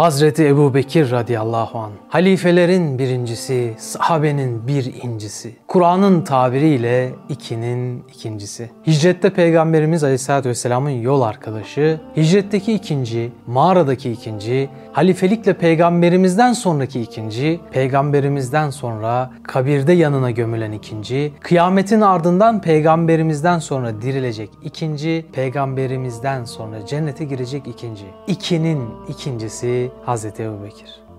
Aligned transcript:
Hazreti 0.00 0.46
Ebu 0.46 0.74
Bekir 0.74 1.10
radıyallahu 1.10 1.78
an. 1.78 1.90
Halifelerin 2.08 2.98
birincisi, 2.98 3.74
sahabenin 3.78 4.66
bir 4.66 4.94
incisi. 5.02 5.56
Kur'an'ın 5.68 6.22
tabiriyle 6.24 7.10
ikinin 7.28 8.04
ikincisi. 8.14 8.70
Hicrette 8.86 9.30
Peygamberimiz 9.30 10.04
Aleyhisselatü 10.04 10.48
Vesselam'ın 10.48 10.90
yol 10.90 11.22
arkadaşı, 11.22 12.00
hicretteki 12.16 12.72
ikinci, 12.72 13.32
mağaradaki 13.46 14.12
ikinci, 14.12 14.68
halifelikle 14.92 15.54
peygamberimizden 15.54 16.52
sonraki 16.52 17.00
ikinci, 17.00 17.60
peygamberimizden 17.70 18.70
sonra 18.70 19.30
kabirde 19.42 19.92
yanına 19.92 20.30
gömülen 20.30 20.72
ikinci, 20.72 21.32
kıyametin 21.40 22.00
ardından 22.00 22.60
peygamberimizden 22.60 23.58
sonra 23.58 24.02
dirilecek 24.02 24.50
ikinci, 24.62 25.26
peygamberimizden 25.32 26.44
sonra 26.44 26.86
cennete 26.86 27.24
girecek 27.24 27.66
ikinci. 27.66 28.04
İkinin 28.26 28.88
ikincisi 29.08 29.90
Hazreti 30.04 30.42
Ebu 30.42 30.64
Bekir. 30.64 31.09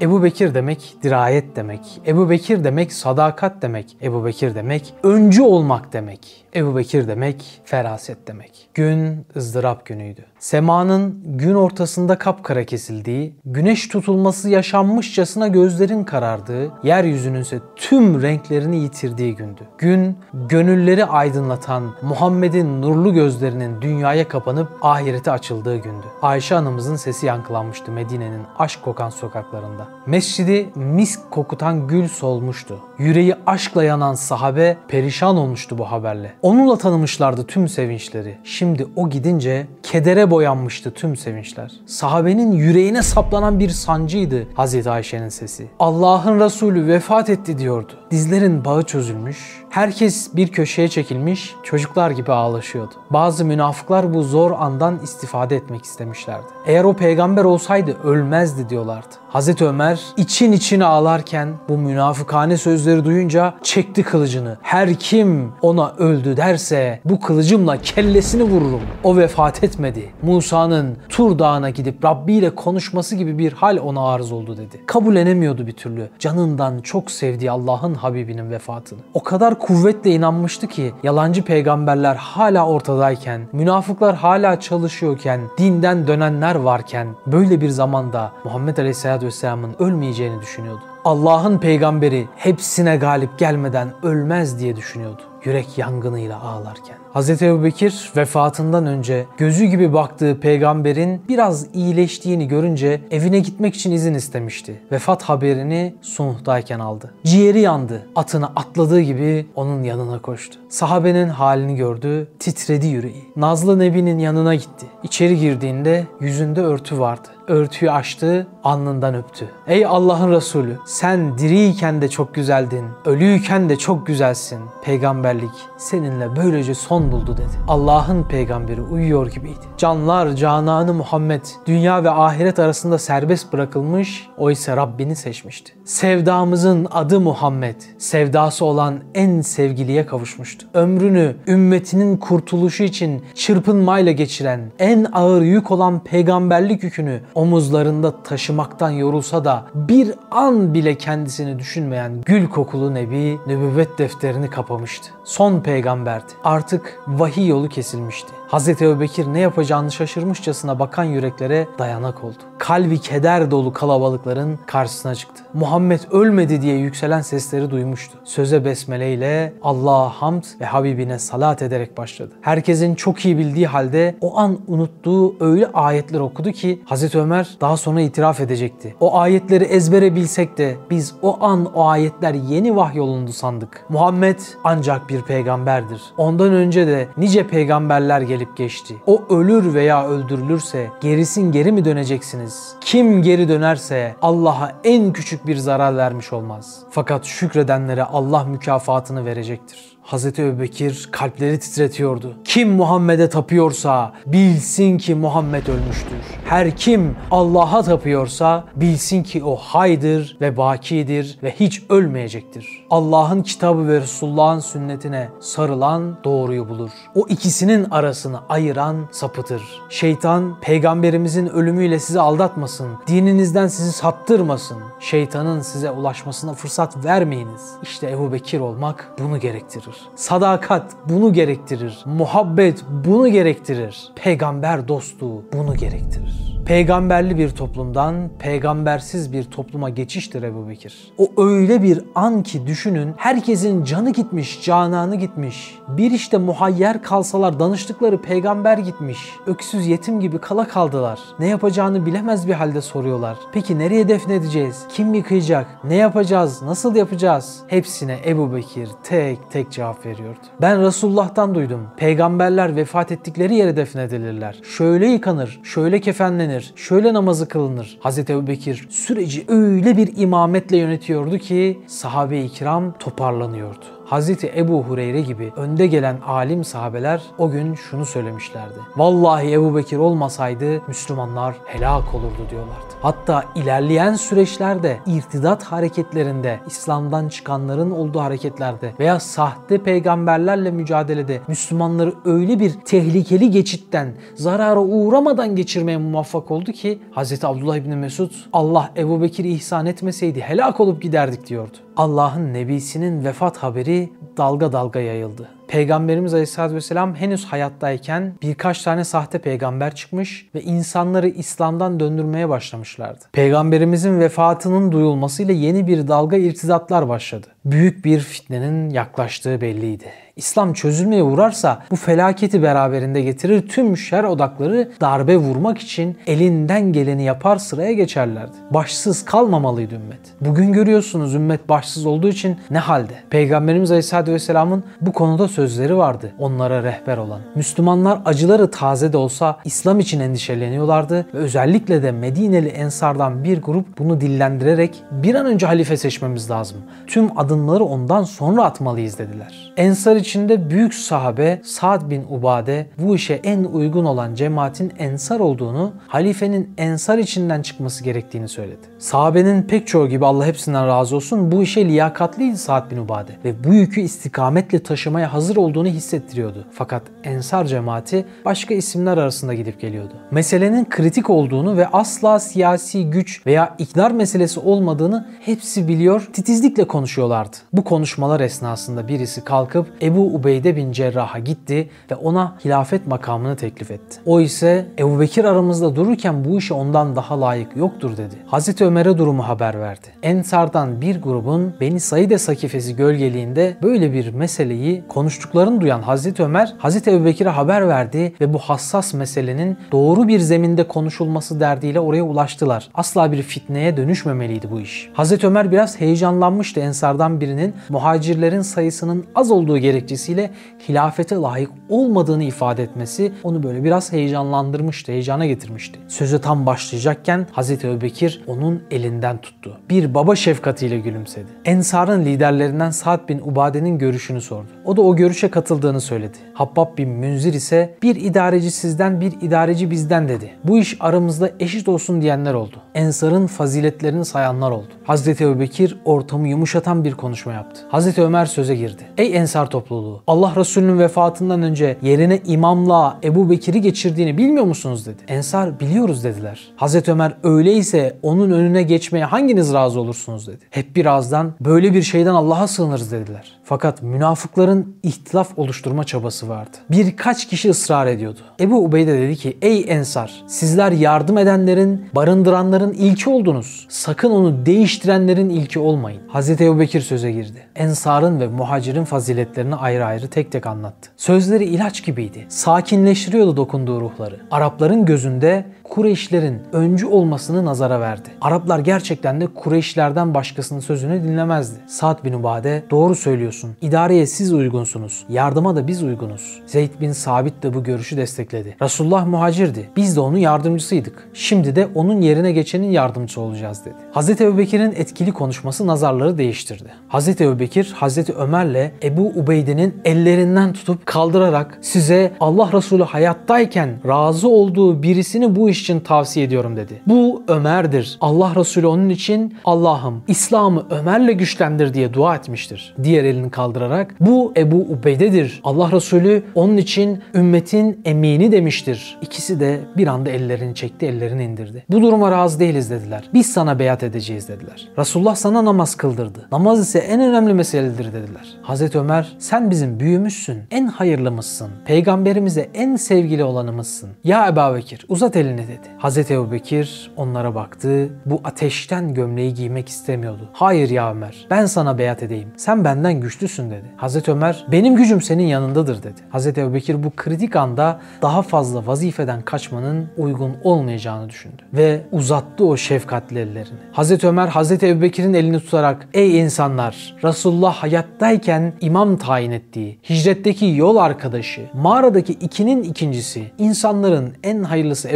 Ebu 0.00 0.22
Bekir 0.22 0.54
demek 0.54 0.94
dirayet 1.02 1.56
demek. 1.56 1.80
Ebu 2.06 2.30
Bekir 2.30 2.64
demek 2.64 2.92
sadakat 2.92 3.62
demek. 3.62 3.96
Ebu 4.02 4.24
Bekir 4.24 4.54
demek 4.54 4.94
öncü 5.02 5.42
olmak 5.42 5.92
demek. 5.92 6.44
Ebu 6.54 6.76
Bekir 6.76 7.08
demek 7.08 7.60
feraset 7.64 8.28
demek. 8.28 8.68
Gün 8.74 9.26
ızdırap 9.36 9.86
günüydü. 9.86 10.24
Semanın 10.38 11.22
gün 11.24 11.54
ortasında 11.54 12.18
kapkara 12.18 12.64
kesildiği, 12.64 13.34
güneş 13.44 13.88
tutulması 13.88 14.48
yaşanmışçasına 14.48 15.48
gözlerin 15.48 16.04
karardığı, 16.04 16.72
yeryüzünün 16.82 17.40
ise 17.40 17.60
tüm 17.76 18.22
renklerini 18.22 18.76
yitirdiği 18.76 19.36
gündü. 19.36 19.60
Gün, 19.78 20.18
gönülleri 20.32 21.04
aydınlatan 21.04 21.94
Muhammed'in 22.02 22.82
nurlu 22.82 23.14
gözlerinin 23.14 23.82
dünyaya 23.82 24.28
kapanıp 24.28 24.68
ahirete 24.82 25.30
açıldığı 25.30 25.76
gündü. 25.76 26.06
Ayşe 26.22 26.54
anamızın 26.54 26.96
sesi 26.96 27.26
yankılanmıştı 27.26 27.92
Medine'nin 27.92 28.42
aşk 28.58 28.82
kokan 28.82 29.10
sokaklarında. 29.10 29.88
Mescidi 30.06 30.68
misk 30.74 31.30
kokutan 31.30 31.88
gül 31.88 32.08
solmuştu. 32.08 32.78
Yüreği 32.98 33.34
aşkla 33.46 33.84
yanan 33.84 34.14
sahabe 34.14 34.76
perişan 34.88 35.36
olmuştu 35.36 35.78
bu 35.78 35.90
haberle. 35.90 36.32
Onunla 36.42 36.78
tanımışlardı 36.78 37.46
tüm 37.46 37.68
sevinçleri. 37.68 38.38
Şimdi 38.44 38.86
o 38.96 39.10
gidince 39.10 39.66
kedere 39.82 40.30
boyanmıştı 40.30 40.90
tüm 40.90 41.16
sevinçler. 41.16 41.72
Sahabenin 41.86 42.52
yüreğine 42.52 43.02
saplanan 43.02 43.60
bir 43.60 43.68
sancıydı 43.68 44.46
Hazreti 44.54 44.90
Ayşe'nin 44.90 45.28
sesi. 45.28 45.68
Allah'ın 45.78 46.40
Resulü 46.40 46.86
vefat 46.86 47.30
etti 47.30 47.58
diyordu. 47.58 47.92
Dizlerin 48.10 48.64
bağı 48.64 48.82
çözülmüş, 48.82 49.62
herkes 49.70 50.36
bir 50.36 50.48
köşeye 50.48 50.88
çekilmiş, 50.88 51.54
çocuklar 51.62 52.10
gibi 52.10 52.32
ağlaşıyordu. 52.32 52.94
Bazı 53.10 53.44
münafıklar 53.44 54.14
bu 54.14 54.22
zor 54.22 54.50
andan 54.50 54.98
istifade 55.02 55.56
etmek 55.56 55.84
istemişlerdi. 55.84 56.46
Eğer 56.66 56.84
o 56.84 56.92
peygamber 56.92 57.44
olsaydı 57.44 57.96
ölmezdi 58.04 58.68
diyorlardı. 58.68 59.08
Hazreti 59.28 59.64
Ömer 59.64 60.00
için 60.16 60.52
içine 60.52 60.84
ağlarken 60.84 61.48
bu 61.68 61.78
münafıkane 61.78 62.56
sözleri 62.56 63.04
duyunca 63.04 63.54
çekti 63.62 64.02
kılıcını. 64.02 64.56
Her 64.62 64.94
kim 64.94 65.52
ona 65.62 65.92
öldü 65.98 66.36
derse 66.36 67.00
bu 67.04 67.20
kılıcımla 67.20 67.76
kellesini 67.76 68.42
vururum. 68.42 68.80
O 69.04 69.16
vefat 69.16 69.64
etmedi. 69.64 70.12
Musa'nın 70.22 70.96
Tur 71.08 71.38
Dağı'na 71.38 71.70
gidip 71.70 72.04
Rabbi 72.04 72.32
ile 72.32 72.54
konuşması 72.54 73.16
gibi 73.16 73.38
bir 73.38 73.52
hal 73.52 73.78
ona 73.84 74.08
arız 74.08 74.32
oldu 74.32 74.56
dedi. 74.56 74.82
Kabullenemiyordu 74.86 75.66
bir 75.66 75.72
türlü. 75.72 76.08
Canından 76.18 76.80
çok 76.80 77.10
sevdiği 77.10 77.50
Allah'ın 77.50 77.94
Habibinin 77.94 78.50
vefatını. 78.50 78.98
O 79.14 79.22
kadar 79.22 79.57
kuvvetle 79.58 80.10
inanmıştı 80.10 80.66
ki 80.66 80.94
yalancı 81.02 81.44
peygamberler 81.44 82.16
hala 82.16 82.66
ortadayken, 82.66 83.48
münafıklar 83.52 84.16
hala 84.16 84.60
çalışıyorken, 84.60 85.40
dinden 85.58 86.06
dönenler 86.06 86.54
varken 86.54 87.08
böyle 87.26 87.60
bir 87.60 87.68
zamanda 87.68 88.32
Muhammed 88.44 88.76
Aleyhisselatü 88.76 89.26
Vesselam'ın 89.26 89.74
ölmeyeceğini 89.78 90.40
düşünüyordu. 90.40 90.82
Allah'ın 91.04 91.58
peygamberi 91.58 92.28
hepsine 92.36 92.96
galip 92.96 93.38
gelmeden 93.38 93.88
ölmez 94.02 94.60
diye 94.60 94.76
düşünüyordu. 94.76 95.22
Yürek 95.44 95.78
yangınıyla 95.78 96.40
ağlarken. 96.40 96.96
Hz. 97.18 97.42
Ebu 97.42 97.64
Bekir 97.64 98.10
vefatından 98.16 98.86
önce 98.86 99.26
gözü 99.38 99.64
gibi 99.64 99.92
baktığı 99.92 100.40
peygamberin 100.40 101.22
biraz 101.28 101.74
iyileştiğini 101.74 102.48
görünce 102.48 103.00
evine 103.10 103.38
gitmek 103.38 103.74
için 103.74 103.92
izin 103.92 104.14
istemişti. 104.14 104.80
Vefat 104.92 105.22
haberini 105.22 105.94
Sunuh'dayken 106.02 106.80
aldı. 106.80 107.14
Ciğeri 107.24 107.60
yandı. 107.60 108.06
Atına 108.16 108.52
atladığı 108.56 109.00
gibi 109.00 109.46
onun 109.56 109.82
yanına 109.82 110.18
koştu. 110.18 110.58
Sahabenin 110.68 111.28
halini 111.28 111.76
gördü, 111.76 112.28
titredi 112.38 112.86
yüreği. 112.86 113.24
Nazlı 113.36 113.78
Nebi'nin 113.78 114.18
yanına 114.18 114.54
gitti. 114.54 114.86
İçeri 115.02 115.38
girdiğinde 115.38 116.06
yüzünde 116.20 116.60
örtü 116.62 116.98
vardı. 116.98 117.28
Örtüyü 117.48 117.90
açtı, 117.90 118.46
alnından 118.64 119.14
öptü. 119.14 119.48
Ey 119.66 119.86
Allah'ın 119.86 120.32
Resulü, 120.32 120.78
sen 120.86 121.38
diriyken 121.38 122.02
de 122.02 122.08
çok 122.08 122.34
güzeldin, 122.34 122.84
ölüyken 123.04 123.68
de 123.68 123.76
çok 123.76 124.06
güzelsin. 124.06 124.58
Peygamberlik 124.84 125.50
seninle 125.78 126.36
böylece 126.36 126.74
son 126.74 127.07
buldu 127.12 127.36
dedi. 127.36 127.50
Allah'ın 127.68 128.22
peygamberi 128.22 128.82
uyuyor 128.82 129.26
gibiydi. 129.26 129.60
Canlar 129.76 130.32
cananı 130.32 130.94
Muhammed 130.94 131.40
dünya 131.66 132.04
ve 132.04 132.10
ahiret 132.10 132.58
arasında 132.58 132.98
serbest 132.98 133.52
bırakılmış, 133.52 134.28
o 134.38 134.50
ise 134.50 134.76
Rabbini 134.76 135.16
seçmişti. 135.16 135.72
Sevdamızın 135.84 136.86
adı 136.90 137.20
Muhammed, 137.20 137.76
sevdası 137.98 138.64
olan 138.64 138.98
en 139.14 139.40
sevgiliye 139.40 140.06
kavuşmuştu. 140.06 140.66
Ömrünü 140.74 141.36
ümmetinin 141.46 142.16
kurtuluşu 142.16 142.82
için 142.84 143.24
çırpınmayla 143.34 144.12
geçiren, 144.12 144.72
en 144.78 145.06
ağır 145.12 145.42
yük 145.42 145.70
olan 145.70 146.04
peygamberlik 146.04 146.82
yükünü 146.82 147.20
omuzlarında 147.34 148.22
taşımaktan 148.22 148.90
yorulsa 148.90 149.44
da 149.44 149.64
bir 149.74 150.14
an 150.30 150.74
bile 150.74 150.94
kendisini 150.94 151.58
düşünmeyen 151.58 152.12
gül 152.24 152.48
kokulu 152.48 152.94
Nebi 152.94 153.38
nübüvvet 153.46 153.98
defterini 153.98 154.50
kapamıştı. 154.50 155.10
Son 155.24 155.60
peygamberdi. 155.60 156.32
Artık 156.44 156.97
vahiy 157.06 157.46
yolu 157.46 157.68
kesilmişti. 157.68 158.32
Hz. 158.52 158.68
Ebubekir 158.68 159.26
ne 159.26 159.40
yapacağını 159.40 159.92
şaşırmışçasına 159.92 160.78
bakan 160.78 161.04
yüreklere 161.04 161.68
dayanak 161.78 162.24
oldu. 162.24 162.36
Kalbi 162.58 163.00
keder 163.00 163.50
dolu 163.50 163.72
kalabalıkların 163.72 164.58
karşısına 164.66 165.14
çıktı. 165.14 165.42
Muhammed 165.54 166.00
ölmedi 166.10 166.62
diye 166.62 166.78
yükselen 166.78 167.20
sesleri 167.20 167.70
duymuştu. 167.70 168.18
Söze 168.24 168.64
besmele 168.64 169.14
ile 169.14 169.52
Allah'a 169.62 170.08
hamd 170.08 170.44
ve 170.60 170.64
Habibine 170.64 171.18
salat 171.18 171.62
ederek 171.62 171.96
başladı. 171.96 172.32
Herkesin 172.40 172.94
çok 172.94 173.24
iyi 173.24 173.38
bildiği 173.38 173.66
halde 173.66 174.14
o 174.20 174.38
an 174.38 174.58
unuttuğu 174.68 175.44
öyle 175.44 175.66
ayetler 175.66 176.20
okudu 176.20 176.52
ki 176.52 176.82
Hz. 176.90 177.14
Ömer 177.14 177.56
daha 177.60 177.76
sonra 177.76 178.00
itiraf 178.00 178.40
edecekti. 178.40 178.94
O 179.00 179.18
ayetleri 179.18 179.64
ezbere 179.64 180.14
bilsek 180.14 180.58
de 180.58 180.76
biz 180.90 181.14
o 181.22 181.44
an 181.44 181.64
o 181.74 181.84
ayetler 181.84 182.34
yeni 182.34 182.76
vahyolundu 182.76 183.32
sandık. 183.32 183.84
Muhammed 183.88 184.38
ancak 184.64 185.08
bir 185.08 185.22
peygamberdir. 185.22 186.02
Ondan 186.18 186.52
önce 186.52 186.77
de 186.86 187.08
nice 187.16 187.46
peygamberler 187.46 188.20
gelip 188.20 188.56
geçti. 188.56 188.96
O 189.06 189.24
ölür 189.30 189.74
veya 189.74 190.08
öldürülürse 190.08 190.90
gerisin 191.00 191.52
geri 191.52 191.72
mi 191.72 191.84
döneceksiniz? 191.84 192.74
Kim 192.80 193.22
geri 193.22 193.48
dönerse 193.48 194.14
Allah'a 194.22 194.72
en 194.84 195.12
küçük 195.12 195.46
bir 195.46 195.56
zarar 195.56 195.96
vermiş 195.96 196.32
olmaz. 196.32 196.80
Fakat 196.90 197.24
şükredenlere 197.24 198.04
Allah 198.04 198.44
mükafatını 198.44 199.24
verecektir. 199.24 199.97
Hazreti 200.08 200.42
Ebubekir 200.42 201.08
kalpleri 201.12 201.58
titretiyordu. 201.58 202.36
Kim 202.44 202.70
Muhammed'e 202.70 203.28
tapıyorsa 203.28 204.12
bilsin 204.26 204.98
ki 204.98 205.14
Muhammed 205.14 205.66
ölmüştür. 205.66 206.18
Her 206.44 206.76
kim 206.76 207.16
Allah'a 207.30 207.82
tapıyorsa 207.82 208.64
bilsin 208.76 209.22
ki 209.22 209.44
o 209.44 209.56
haydır 209.56 210.36
ve 210.40 210.56
bakidir 210.56 211.38
ve 211.42 211.50
hiç 211.50 211.82
ölmeyecektir. 211.88 212.86
Allah'ın 212.90 213.42
kitabı 213.42 213.88
ve 213.88 214.00
Resulullah'ın 214.00 214.60
sünnetine 214.60 215.28
sarılan 215.40 216.18
doğruyu 216.24 216.68
bulur. 216.68 216.90
O 217.14 217.26
ikisinin 217.28 217.90
arasını 217.90 218.40
ayıran 218.48 219.08
sapıtır. 219.10 219.62
Şeytan 219.88 220.60
peygamberimizin 220.60 221.46
ölümüyle 221.46 221.98
sizi 221.98 222.20
aldatmasın, 222.20 222.88
dininizden 223.06 223.68
sizi 223.68 223.92
saptırmasın. 223.92 224.78
Şeytanın 225.00 225.60
size 225.60 225.90
ulaşmasına 225.90 226.54
fırsat 226.54 227.04
vermeyiniz. 227.04 227.72
İşte 227.82 228.10
Ebu 228.10 228.32
Bekir 228.32 228.60
olmak 228.60 229.12
bunu 229.18 229.40
gerektirir. 229.40 229.97
Sadakat 230.16 230.92
bunu 231.08 231.32
gerektirir. 231.32 231.98
Muhabbet 232.06 232.84
bunu 233.04 233.28
gerektirir. 233.28 234.08
Peygamber 234.14 234.88
dostluğu 234.88 235.42
bunu 235.52 235.74
gerektirir. 235.74 236.48
Peygamberli 236.68 237.38
bir 237.38 237.50
toplumdan 237.50 238.30
peygambersiz 238.38 239.32
bir 239.32 239.44
topluma 239.44 239.90
geçiştir 239.90 240.42
Ebu 240.42 240.68
Bekir. 240.68 241.12
O 241.18 241.42
öyle 241.42 241.82
bir 241.82 242.04
an 242.14 242.42
ki 242.42 242.66
düşünün 242.66 243.14
herkesin 243.16 243.84
canı 243.84 244.12
gitmiş, 244.12 244.62
cananı 244.64 245.16
gitmiş. 245.16 245.78
Bir 245.88 246.10
işte 246.10 246.38
muhayyer 246.38 247.02
kalsalar 247.02 247.60
danıştıkları 247.60 248.22
peygamber 248.22 248.78
gitmiş. 248.78 249.18
Öksüz 249.46 249.86
yetim 249.86 250.20
gibi 250.20 250.38
kala 250.38 250.68
kaldılar. 250.68 251.20
Ne 251.38 251.46
yapacağını 251.46 252.06
bilemez 252.06 252.48
bir 252.48 252.54
halde 252.54 252.80
soruyorlar. 252.80 253.36
Peki 253.52 253.78
nereye 253.78 254.08
defnedeceğiz? 254.08 254.86
Kim 254.88 255.14
yıkayacak? 255.14 255.66
Ne 255.84 255.94
yapacağız? 255.94 256.62
Nasıl 256.62 256.96
yapacağız? 256.96 257.60
Hepsine 257.66 258.18
Ebu 258.26 258.54
Bekir 258.54 258.88
tek 259.04 259.50
tek 259.50 259.70
cevap 259.70 259.87
cevap 259.88 260.06
veriyordu. 260.06 260.38
Ben 260.60 260.82
Resulullah'tan 260.82 261.54
duydum. 261.54 261.88
Peygamberler 261.96 262.76
vefat 262.76 263.12
ettikleri 263.12 263.54
yere 263.54 263.76
defnedilirler. 263.76 264.60
Şöyle 264.62 265.06
yıkanır, 265.06 265.60
şöyle 265.62 266.00
kefenlenir, 266.00 266.72
şöyle 266.76 267.14
namazı 267.14 267.48
kılınır. 267.48 267.98
Hazreti 268.00 268.32
Ebubekir 268.32 268.86
süreci 268.90 269.44
öyle 269.48 269.96
bir 269.96 270.16
imametle 270.16 270.76
yönetiyordu 270.76 271.38
ki 271.38 271.78
sahabe-i 271.86 272.48
kiram 272.48 272.92
toparlanıyordu. 272.98 273.97
Hazreti 274.08 274.52
Ebu 274.56 274.82
Hureyre 274.82 275.20
gibi 275.20 275.52
önde 275.56 275.86
gelen 275.86 276.20
alim 276.26 276.64
sahabeler 276.64 277.22
o 277.38 277.50
gün 277.50 277.74
şunu 277.74 278.06
söylemişlerdi. 278.06 278.74
Vallahi 278.96 279.52
Ebu 279.52 279.76
Bekir 279.76 279.96
olmasaydı 279.96 280.82
Müslümanlar 280.88 281.54
helak 281.66 282.14
olurdu 282.14 282.46
diyorlardı. 282.50 282.94
Hatta 283.02 283.44
ilerleyen 283.54 284.14
süreçlerde 284.14 284.98
irtidat 285.06 285.64
hareketlerinde, 285.64 286.60
İslam'dan 286.66 287.28
çıkanların 287.28 287.90
olduğu 287.90 288.20
hareketlerde 288.20 288.92
veya 289.00 289.20
sahte 289.20 289.82
peygamberlerle 289.82 290.70
mücadelede 290.70 291.40
Müslümanları 291.48 292.14
öyle 292.24 292.60
bir 292.60 292.72
tehlikeli 292.72 293.50
geçitten 293.50 294.14
zarara 294.34 294.80
uğramadan 294.80 295.56
geçirmeye 295.56 295.98
muvaffak 295.98 296.50
oldu 296.50 296.72
ki 296.72 296.98
Hz. 297.16 297.44
Abdullah 297.44 297.76
İbni 297.76 297.96
Mesud 297.96 298.30
Allah 298.52 298.90
Ebu 298.96 299.22
Bekir'i 299.22 299.48
ihsan 299.48 299.86
etmeseydi 299.86 300.40
helak 300.40 300.80
olup 300.80 301.02
giderdik 301.02 301.46
diyordu. 301.46 301.76
Allah'ın 301.96 302.54
nebisinin 302.54 303.24
vefat 303.24 303.56
haberi 303.56 303.97
dalga 304.36 304.72
dalga 304.72 305.00
yayıldı. 305.00 305.48
Peygamberimiz 305.68 306.34
Aleyhisselatü 306.34 306.74
Vesselam 306.74 307.14
henüz 307.14 307.44
hayattayken 307.44 308.34
birkaç 308.42 308.82
tane 308.82 309.04
sahte 309.04 309.38
peygamber 309.38 309.94
çıkmış 309.94 310.48
ve 310.54 310.62
insanları 310.62 311.28
İslam'dan 311.28 312.00
döndürmeye 312.00 312.48
başlamışlardı. 312.48 313.24
Peygamberimizin 313.32 314.20
vefatının 314.20 314.92
duyulmasıyla 314.92 315.54
yeni 315.54 315.86
bir 315.86 316.08
dalga 316.08 316.36
irtidatlar 316.36 317.08
başladı. 317.08 317.46
Büyük 317.64 318.04
bir 318.04 318.20
fitnenin 318.20 318.90
yaklaştığı 318.90 319.60
belliydi. 319.60 320.12
İslam 320.38 320.72
çözülmeye 320.72 321.22
uğrarsa 321.22 321.78
bu 321.90 321.96
felaketi 321.96 322.62
beraberinde 322.62 323.22
getirir 323.22 323.68
tüm 323.68 323.96
şer 323.96 324.24
odakları 324.24 324.88
darbe 325.00 325.36
vurmak 325.36 325.78
için 325.78 326.16
elinden 326.26 326.92
geleni 326.92 327.22
yapar 327.22 327.56
sıraya 327.56 327.92
geçerlerdi. 327.92 328.52
Başsız 328.70 329.24
kalmamalıydı 329.24 329.94
ümmet. 329.94 330.20
Bugün 330.40 330.72
görüyorsunuz 330.72 331.34
ümmet 331.34 331.68
başsız 331.68 332.06
olduğu 332.06 332.28
için 332.28 332.56
ne 332.70 332.78
halde? 332.78 333.12
Peygamberimiz 333.30 333.90
Aleyhisselatü 333.90 334.32
Vesselam'ın 334.32 334.84
bu 335.00 335.12
konuda 335.12 335.48
sözleri 335.48 335.96
vardı 335.96 336.32
onlara 336.38 336.82
rehber 336.82 337.18
olan. 337.18 337.40
Müslümanlar 337.54 338.20
acıları 338.24 338.70
taze 338.70 339.12
de 339.12 339.16
olsa 339.16 339.58
İslam 339.64 340.00
için 340.00 340.20
endişeleniyorlardı 340.20 341.26
ve 341.34 341.38
özellikle 341.38 342.02
de 342.02 342.12
Medineli 342.12 342.68
Ensardan 342.68 343.44
bir 343.44 343.62
grup 343.62 343.98
bunu 343.98 344.20
dillendirerek 344.20 345.02
bir 345.10 345.34
an 345.34 345.46
önce 345.46 345.66
halife 345.66 345.96
seçmemiz 345.96 346.50
lazım. 346.50 346.78
Tüm 347.06 347.38
adımları 347.38 347.84
ondan 347.84 348.22
sonra 348.22 348.64
atmalıyız 348.64 349.18
dediler. 349.18 349.67
Ensar 349.78 350.16
içinde 350.16 350.70
büyük 350.70 350.94
sahabe 350.94 351.60
Sa'd 351.64 352.10
bin 352.10 352.24
Ubade 352.30 352.86
bu 352.98 353.14
işe 353.14 353.34
en 353.34 353.64
uygun 353.64 354.04
olan 354.04 354.34
cemaatin 354.34 354.92
Ensar 354.98 355.40
olduğunu, 355.40 355.92
halifenin 356.08 356.70
Ensar 356.78 357.18
içinden 357.18 357.62
çıkması 357.62 358.04
gerektiğini 358.04 358.48
söyledi. 358.48 358.80
Sahabenin 358.98 359.62
pek 359.62 359.86
çoğu 359.86 360.08
gibi 360.08 360.26
Allah 360.26 360.46
hepsinden 360.46 360.86
razı 360.86 361.16
olsun 361.16 361.52
bu 361.52 361.62
işe 361.62 361.84
liyakatliydi 361.84 362.56
Sa'd 362.56 362.90
bin 362.90 362.96
Ubade 362.96 363.32
ve 363.44 363.64
bu 363.64 363.74
yükü 363.74 364.00
istikametle 364.00 364.82
taşımaya 364.82 365.32
hazır 365.32 365.56
olduğunu 365.56 365.88
hissettiriyordu. 365.88 366.66
Fakat 366.72 367.02
Ensar 367.24 367.64
cemaati 367.64 368.26
başka 368.44 368.74
isimler 368.74 369.18
arasında 369.18 369.54
gidip 369.54 369.80
geliyordu. 369.80 370.12
Meselenin 370.30 370.84
kritik 370.84 371.30
olduğunu 371.30 371.76
ve 371.76 371.86
asla 371.86 372.38
siyasi 372.38 373.10
güç 373.10 373.46
veya 373.46 373.74
iktidar 373.78 374.10
meselesi 374.10 374.60
olmadığını 374.60 375.28
hepsi 375.40 375.88
biliyor, 375.88 376.28
titizlikle 376.32 376.86
konuşuyorlardı. 376.86 377.56
Bu 377.72 377.84
konuşmalar 377.84 378.40
esnasında 378.40 379.08
birisi 379.08 379.44
kalkıp 379.44 379.67
Ebu 380.02 380.34
Ubeyde 380.34 380.76
bin 380.76 380.92
Cerrah'a 380.92 381.38
gitti 381.38 381.90
ve 382.10 382.14
ona 382.14 382.56
hilafet 382.64 383.06
makamını 383.06 383.56
teklif 383.56 383.90
etti. 383.90 384.20
O 384.26 384.40
ise 384.40 384.86
Ebu 384.98 385.20
Bekir 385.20 385.44
aramızda 385.44 385.96
dururken 385.96 386.44
bu 386.44 386.58
işe 386.58 386.74
ondan 386.74 387.16
daha 387.16 387.40
layık 387.40 387.76
yoktur 387.76 388.16
dedi. 388.16 388.34
Hazreti 388.46 388.84
Ömer'e 388.84 389.18
durumu 389.18 389.48
haber 389.48 389.80
verdi. 389.80 390.06
Ensardan 390.22 391.00
bir 391.00 391.22
grubun 391.22 391.74
Beni 391.80 392.00
Saide 392.00 392.38
sakifesi 392.38 392.96
gölgeliğinde 392.96 393.76
böyle 393.82 394.12
bir 394.12 394.34
meseleyi 394.34 395.04
konuştuklarını 395.08 395.80
duyan 395.80 396.02
Hazreti 396.02 396.42
Ömer, 396.42 396.74
Hazreti 396.78 397.10
Ebu 397.10 397.24
Bekir'e 397.24 397.48
haber 397.48 397.88
verdi 397.88 398.34
ve 398.40 398.54
bu 398.54 398.58
hassas 398.58 399.14
meselenin 399.14 399.76
doğru 399.92 400.28
bir 400.28 400.40
zeminde 400.40 400.88
konuşulması 400.88 401.60
derdiyle 401.60 402.00
oraya 402.00 402.22
ulaştılar. 402.22 402.88
Asla 402.94 403.32
bir 403.32 403.42
fitneye 403.42 403.96
dönüşmemeliydi 403.96 404.70
bu 404.70 404.80
iş. 404.80 405.10
Hazreti 405.12 405.46
Ömer 405.46 405.72
biraz 405.72 406.00
heyecanlanmıştı 406.00 406.80
Ensardan 406.80 407.40
birinin 407.40 407.74
muhacirlerin 407.88 408.62
sayısının 408.62 409.24
az 409.34 409.50
olduğu 409.58 409.78
gerekçesiyle 409.78 410.50
hilafete 410.88 411.36
layık 411.36 411.70
olmadığını 411.88 412.44
ifade 412.44 412.82
etmesi 412.82 413.32
onu 413.44 413.62
böyle 413.62 413.84
biraz 413.84 414.12
heyecanlandırmıştı, 414.12 415.12
heyecana 415.12 415.46
getirmişti. 415.46 415.98
Söze 416.08 416.40
tam 416.40 416.66
başlayacakken 416.66 417.46
Hazreti 417.52 417.86
Ebubekir 417.86 418.42
onun 418.46 418.82
elinden 418.90 419.38
tuttu. 419.40 419.80
Bir 419.90 420.14
baba 420.14 420.36
şefkatiyle 420.36 420.98
gülümsedi. 420.98 421.46
Ensar'ın 421.64 422.24
liderlerinden 422.24 422.90
Sa'd 422.90 423.28
bin 423.28 423.38
Ubade'nin 423.38 423.98
görüşünü 423.98 424.40
sordu. 424.40 424.68
O 424.88 424.96
da 424.96 425.02
o 425.02 425.16
görüşe 425.16 425.48
katıldığını 425.48 426.00
söyledi. 426.00 426.36
Habbab 426.54 426.98
bin 426.98 427.08
Münzir 427.08 427.54
ise 427.54 427.94
bir 428.02 428.16
idareci 428.16 428.70
sizden 428.70 429.20
bir 429.20 429.32
idareci 429.40 429.90
bizden 429.90 430.28
dedi. 430.28 430.50
Bu 430.64 430.78
iş 430.78 430.96
aramızda 431.00 431.50
eşit 431.60 431.88
olsun 431.88 432.22
diyenler 432.22 432.54
oldu. 432.54 432.76
Ensar'ın 432.94 433.46
faziletlerini 433.46 434.24
sayanlar 434.24 434.70
oldu. 434.70 434.88
Hazreti 435.04 435.44
Ebubekir 435.44 435.98
ortamı 436.04 436.48
yumuşatan 436.48 437.04
bir 437.04 437.14
konuşma 437.14 437.52
yaptı. 437.52 437.80
Hazreti 437.88 438.22
Ömer 438.22 438.46
söze 438.46 438.76
girdi. 438.76 439.02
Ey 439.18 439.36
Ensar 439.36 439.70
topluluğu 439.70 440.22
Allah 440.26 440.52
Resulü'nün 440.56 440.98
vefatından 440.98 441.62
önce 441.62 441.96
yerine 442.02 442.40
imamla 442.46 443.18
Ebu 443.24 443.50
Bekir'i 443.50 443.80
geçirdiğini 443.80 444.38
bilmiyor 444.38 444.64
musunuz 444.64 445.06
dedi. 445.06 445.22
Ensar 445.28 445.80
biliyoruz 445.80 446.24
dediler. 446.24 446.68
Hazreti 446.76 447.12
Ömer 447.12 447.32
öyleyse 447.42 448.18
onun 448.22 448.50
önüne 448.50 448.82
geçmeye 448.82 449.24
hanginiz 449.24 449.72
razı 449.72 450.00
olursunuz 450.00 450.46
dedi. 450.46 450.64
Hep 450.70 450.96
bir 450.96 451.06
ağızdan 451.06 451.54
böyle 451.60 451.94
bir 451.94 452.02
şeyden 452.02 452.34
Allah'a 452.34 452.68
sığınırız 452.68 453.12
dediler. 453.12 453.58
Fakat 453.64 454.02
münafıkların 454.02 454.77
ihtilaf 455.02 455.58
oluşturma 455.58 456.04
çabası 456.04 456.48
vardı. 456.48 456.76
Birkaç 456.90 457.48
kişi 457.48 457.70
ısrar 457.70 458.06
ediyordu. 458.06 458.38
Ebu 458.60 458.84
Ubeyde 458.84 459.18
dedi 459.20 459.36
ki 459.36 459.58
ey 459.62 459.84
Ensar 459.88 460.44
sizler 460.46 460.92
yardım 460.92 461.38
edenlerin, 461.38 462.06
barındıranların 462.14 462.92
ilki 462.92 463.30
oldunuz. 463.30 463.86
Sakın 463.88 464.30
onu 464.30 464.66
değiştirenlerin 464.66 465.50
ilki 465.50 465.78
olmayın. 465.78 466.22
Hazreti 466.28 466.64
Ebu 466.64 466.78
Bekir 466.78 467.00
söze 467.00 467.32
girdi. 467.32 467.66
Ensar'ın 467.76 468.40
ve 468.40 468.48
muhacirin 468.48 469.04
faziletlerini 469.04 469.74
ayrı 469.74 470.04
ayrı 470.04 470.28
tek 470.28 470.52
tek 470.52 470.66
anlattı. 470.66 471.10
Sözleri 471.16 471.64
ilaç 471.64 472.04
gibiydi. 472.04 472.46
Sakinleştiriyordu 472.48 473.56
dokunduğu 473.56 474.00
ruhları. 474.00 474.40
Arapların 474.50 475.04
gözünde 475.04 475.64
Kureyşlerin 475.90 476.60
öncü 476.72 477.06
olmasını 477.06 477.64
nazara 477.64 478.00
verdi. 478.00 478.28
Araplar 478.40 478.78
gerçekten 478.78 479.40
de 479.40 479.46
Kureyşlerden 479.46 480.34
başkasının 480.34 480.80
sözünü 480.80 481.22
dinlemezdi. 481.22 481.78
Sa'd 481.86 482.24
bin 482.24 482.32
Ubade 482.32 482.82
doğru 482.90 483.14
söylüyorsun. 483.14 483.76
İdareye 483.80 484.26
siz 484.26 484.52
uygunsunuz. 484.52 485.24
Yardıma 485.28 485.76
da 485.76 485.86
biz 485.86 486.02
uygunuz. 486.02 486.60
Zeyd 486.66 486.90
bin 487.00 487.12
Sabit 487.12 487.62
de 487.62 487.74
bu 487.74 487.84
görüşü 487.84 488.16
destekledi. 488.16 488.76
Resulullah 488.82 489.26
muhacirdi. 489.26 489.90
Biz 489.96 490.16
de 490.16 490.20
onun 490.20 490.36
yardımcısıydık. 490.36 491.28
Şimdi 491.34 491.76
de 491.76 491.88
onun 491.94 492.20
yerine 492.20 492.52
geçenin 492.52 492.90
yardımcısı 492.90 493.40
olacağız 493.40 493.84
dedi. 493.84 493.94
Hazreti 494.12 494.44
Ebubekir'in 494.44 494.92
etkili 494.92 495.32
konuşması 495.32 495.86
nazarları 495.86 496.38
değiştirdi. 496.38 496.88
Hazreti 497.08 497.44
Ebubekir 497.44 497.92
Hazreti 497.96 498.32
Ömer'le 498.32 498.90
Ebu 499.02 499.26
Ubeyde'nin 499.26 499.94
ellerinden 500.04 500.72
tutup 500.72 501.06
kaldırarak 501.06 501.78
size 501.80 502.32
Allah 502.40 502.70
Resulü 502.72 503.02
hayattayken 503.02 503.88
razı 504.06 504.48
olduğu 504.48 505.02
birisini 505.02 505.56
bu 505.56 505.70
iş 505.70 505.77
için 505.80 506.00
tavsiye 506.00 506.46
ediyorum 506.46 506.76
dedi. 506.76 507.02
Bu 507.06 507.42
Ömer'dir. 507.48 508.18
Allah 508.20 508.52
Resulü 508.56 508.86
onun 508.86 509.08
için 509.08 509.54
Allah'ım 509.64 510.22
İslam'ı 510.28 510.86
Ömer'le 510.90 511.32
güçlendir 511.32 511.94
diye 511.94 512.14
dua 512.14 512.36
etmiştir. 512.36 512.94
Diğer 513.02 513.24
elini 513.24 513.50
kaldırarak 513.50 514.14
bu 514.20 514.52
Ebu 514.56 514.76
Ubeyde'dir. 514.76 515.60
Allah 515.64 515.92
Resulü 515.92 516.42
onun 516.54 516.76
için 516.76 517.22
ümmetin 517.34 518.00
emini 518.04 518.52
demiştir. 518.52 519.18
İkisi 519.22 519.60
de 519.60 519.80
bir 519.96 520.06
anda 520.06 520.30
ellerini 520.30 520.74
çekti, 520.74 521.06
ellerini 521.06 521.44
indirdi. 521.44 521.84
Bu 521.90 522.02
duruma 522.02 522.30
razı 522.30 522.60
değiliz 522.60 522.90
dediler. 522.90 523.24
Biz 523.34 523.52
sana 523.52 523.78
beyat 523.78 524.02
edeceğiz 524.02 524.48
dediler. 524.48 524.88
Resulullah 524.98 525.34
sana 525.34 525.64
namaz 525.64 525.94
kıldırdı. 525.94 526.48
Namaz 526.52 526.80
ise 526.80 526.98
en 526.98 527.20
önemli 527.20 527.54
meseledir 527.54 528.04
dediler. 528.04 528.54
Hazreti 528.62 528.98
Ömer 528.98 529.36
sen 529.38 529.70
bizim 529.70 530.00
büyümüşsün, 530.00 530.58
en 530.70 530.86
hayırlımızsın. 530.86 531.68
Peygamberimize 531.84 532.68
en 532.74 532.96
sevgili 532.96 533.44
olanımızsın. 533.44 534.10
Ya 534.24 534.48
Ebu 534.48 534.76
Bekir 534.76 535.04
uzat 535.08 535.36
elini 535.36 535.67
dedi. 535.68 535.88
Hazreti 535.98 536.34
Ebu 536.34 536.52
Bekir 536.52 537.10
onlara 537.16 537.54
baktı. 537.54 538.08
Bu 538.26 538.40
ateşten 538.44 539.14
gömleği 539.14 539.54
giymek 539.54 539.88
istemiyordu. 539.88 540.48
Hayır 540.52 540.90
ya 540.90 541.10
Ömer 541.10 541.46
ben 541.50 541.66
sana 541.66 541.98
beyat 541.98 542.22
edeyim. 542.22 542.48
Sen 542.56 542.84
benden 542.84 543.20
güçlüsün 543.20 543.70
dedi. 543.70 543.84
Hazreti 543.96 544.30
Ömer 544.30 544.66
benim 544.72 544.96
gücüm 544.96 545.22
senin 545.22 545.46
yanındadır 545.46 546.02
dedi. 546.02 546.20
Hazreti 546.30 546.60
Ebubekir 546.60 547.04
bu 547.04 547.10
kritik 547.16 547.56
anda 547.56 548.00
daha 548.22 548.42
fazla 548.42 548.86
vazifeden 548.86 549.42
kaçmanın 549.42 550.08
uygun 550.16 550.56
olmayacağını 550.64 551.28
düşündü. 551.28 551.62
Ve 551.72 552.00
uzattı 552.12 552.64
o 552.64 552.76
şefkatli 552.76 553.38
ellerini. 553.38 553.78
Hazreti 553.92 554.26
Ömer 554.26 554.48
Hazreti 554.48 554.86
Ebubekir'in 554.86 555.34
elini 555.34 555.60
tutarak 555.60 556.08
ey 556.14 556.40
insanlar 556.40 557.16
Resulullah 557.24 557.74
hayattayken 557.74 558.72
imam 558.80 559.16
tayin 559.16 559.50
ettiği, 559.50 559.98
hicretteki 560.10 560.66
yol 560.66 560.96
arkadaşı, 560.96 561.70
mağaradaki 561.74 562.32
ikinin 562.32 562.82
ikincisi, 562.82 563.50
insanların 563.58 564.32
en 564.42 564.62
hayırlısı 564.62 565.08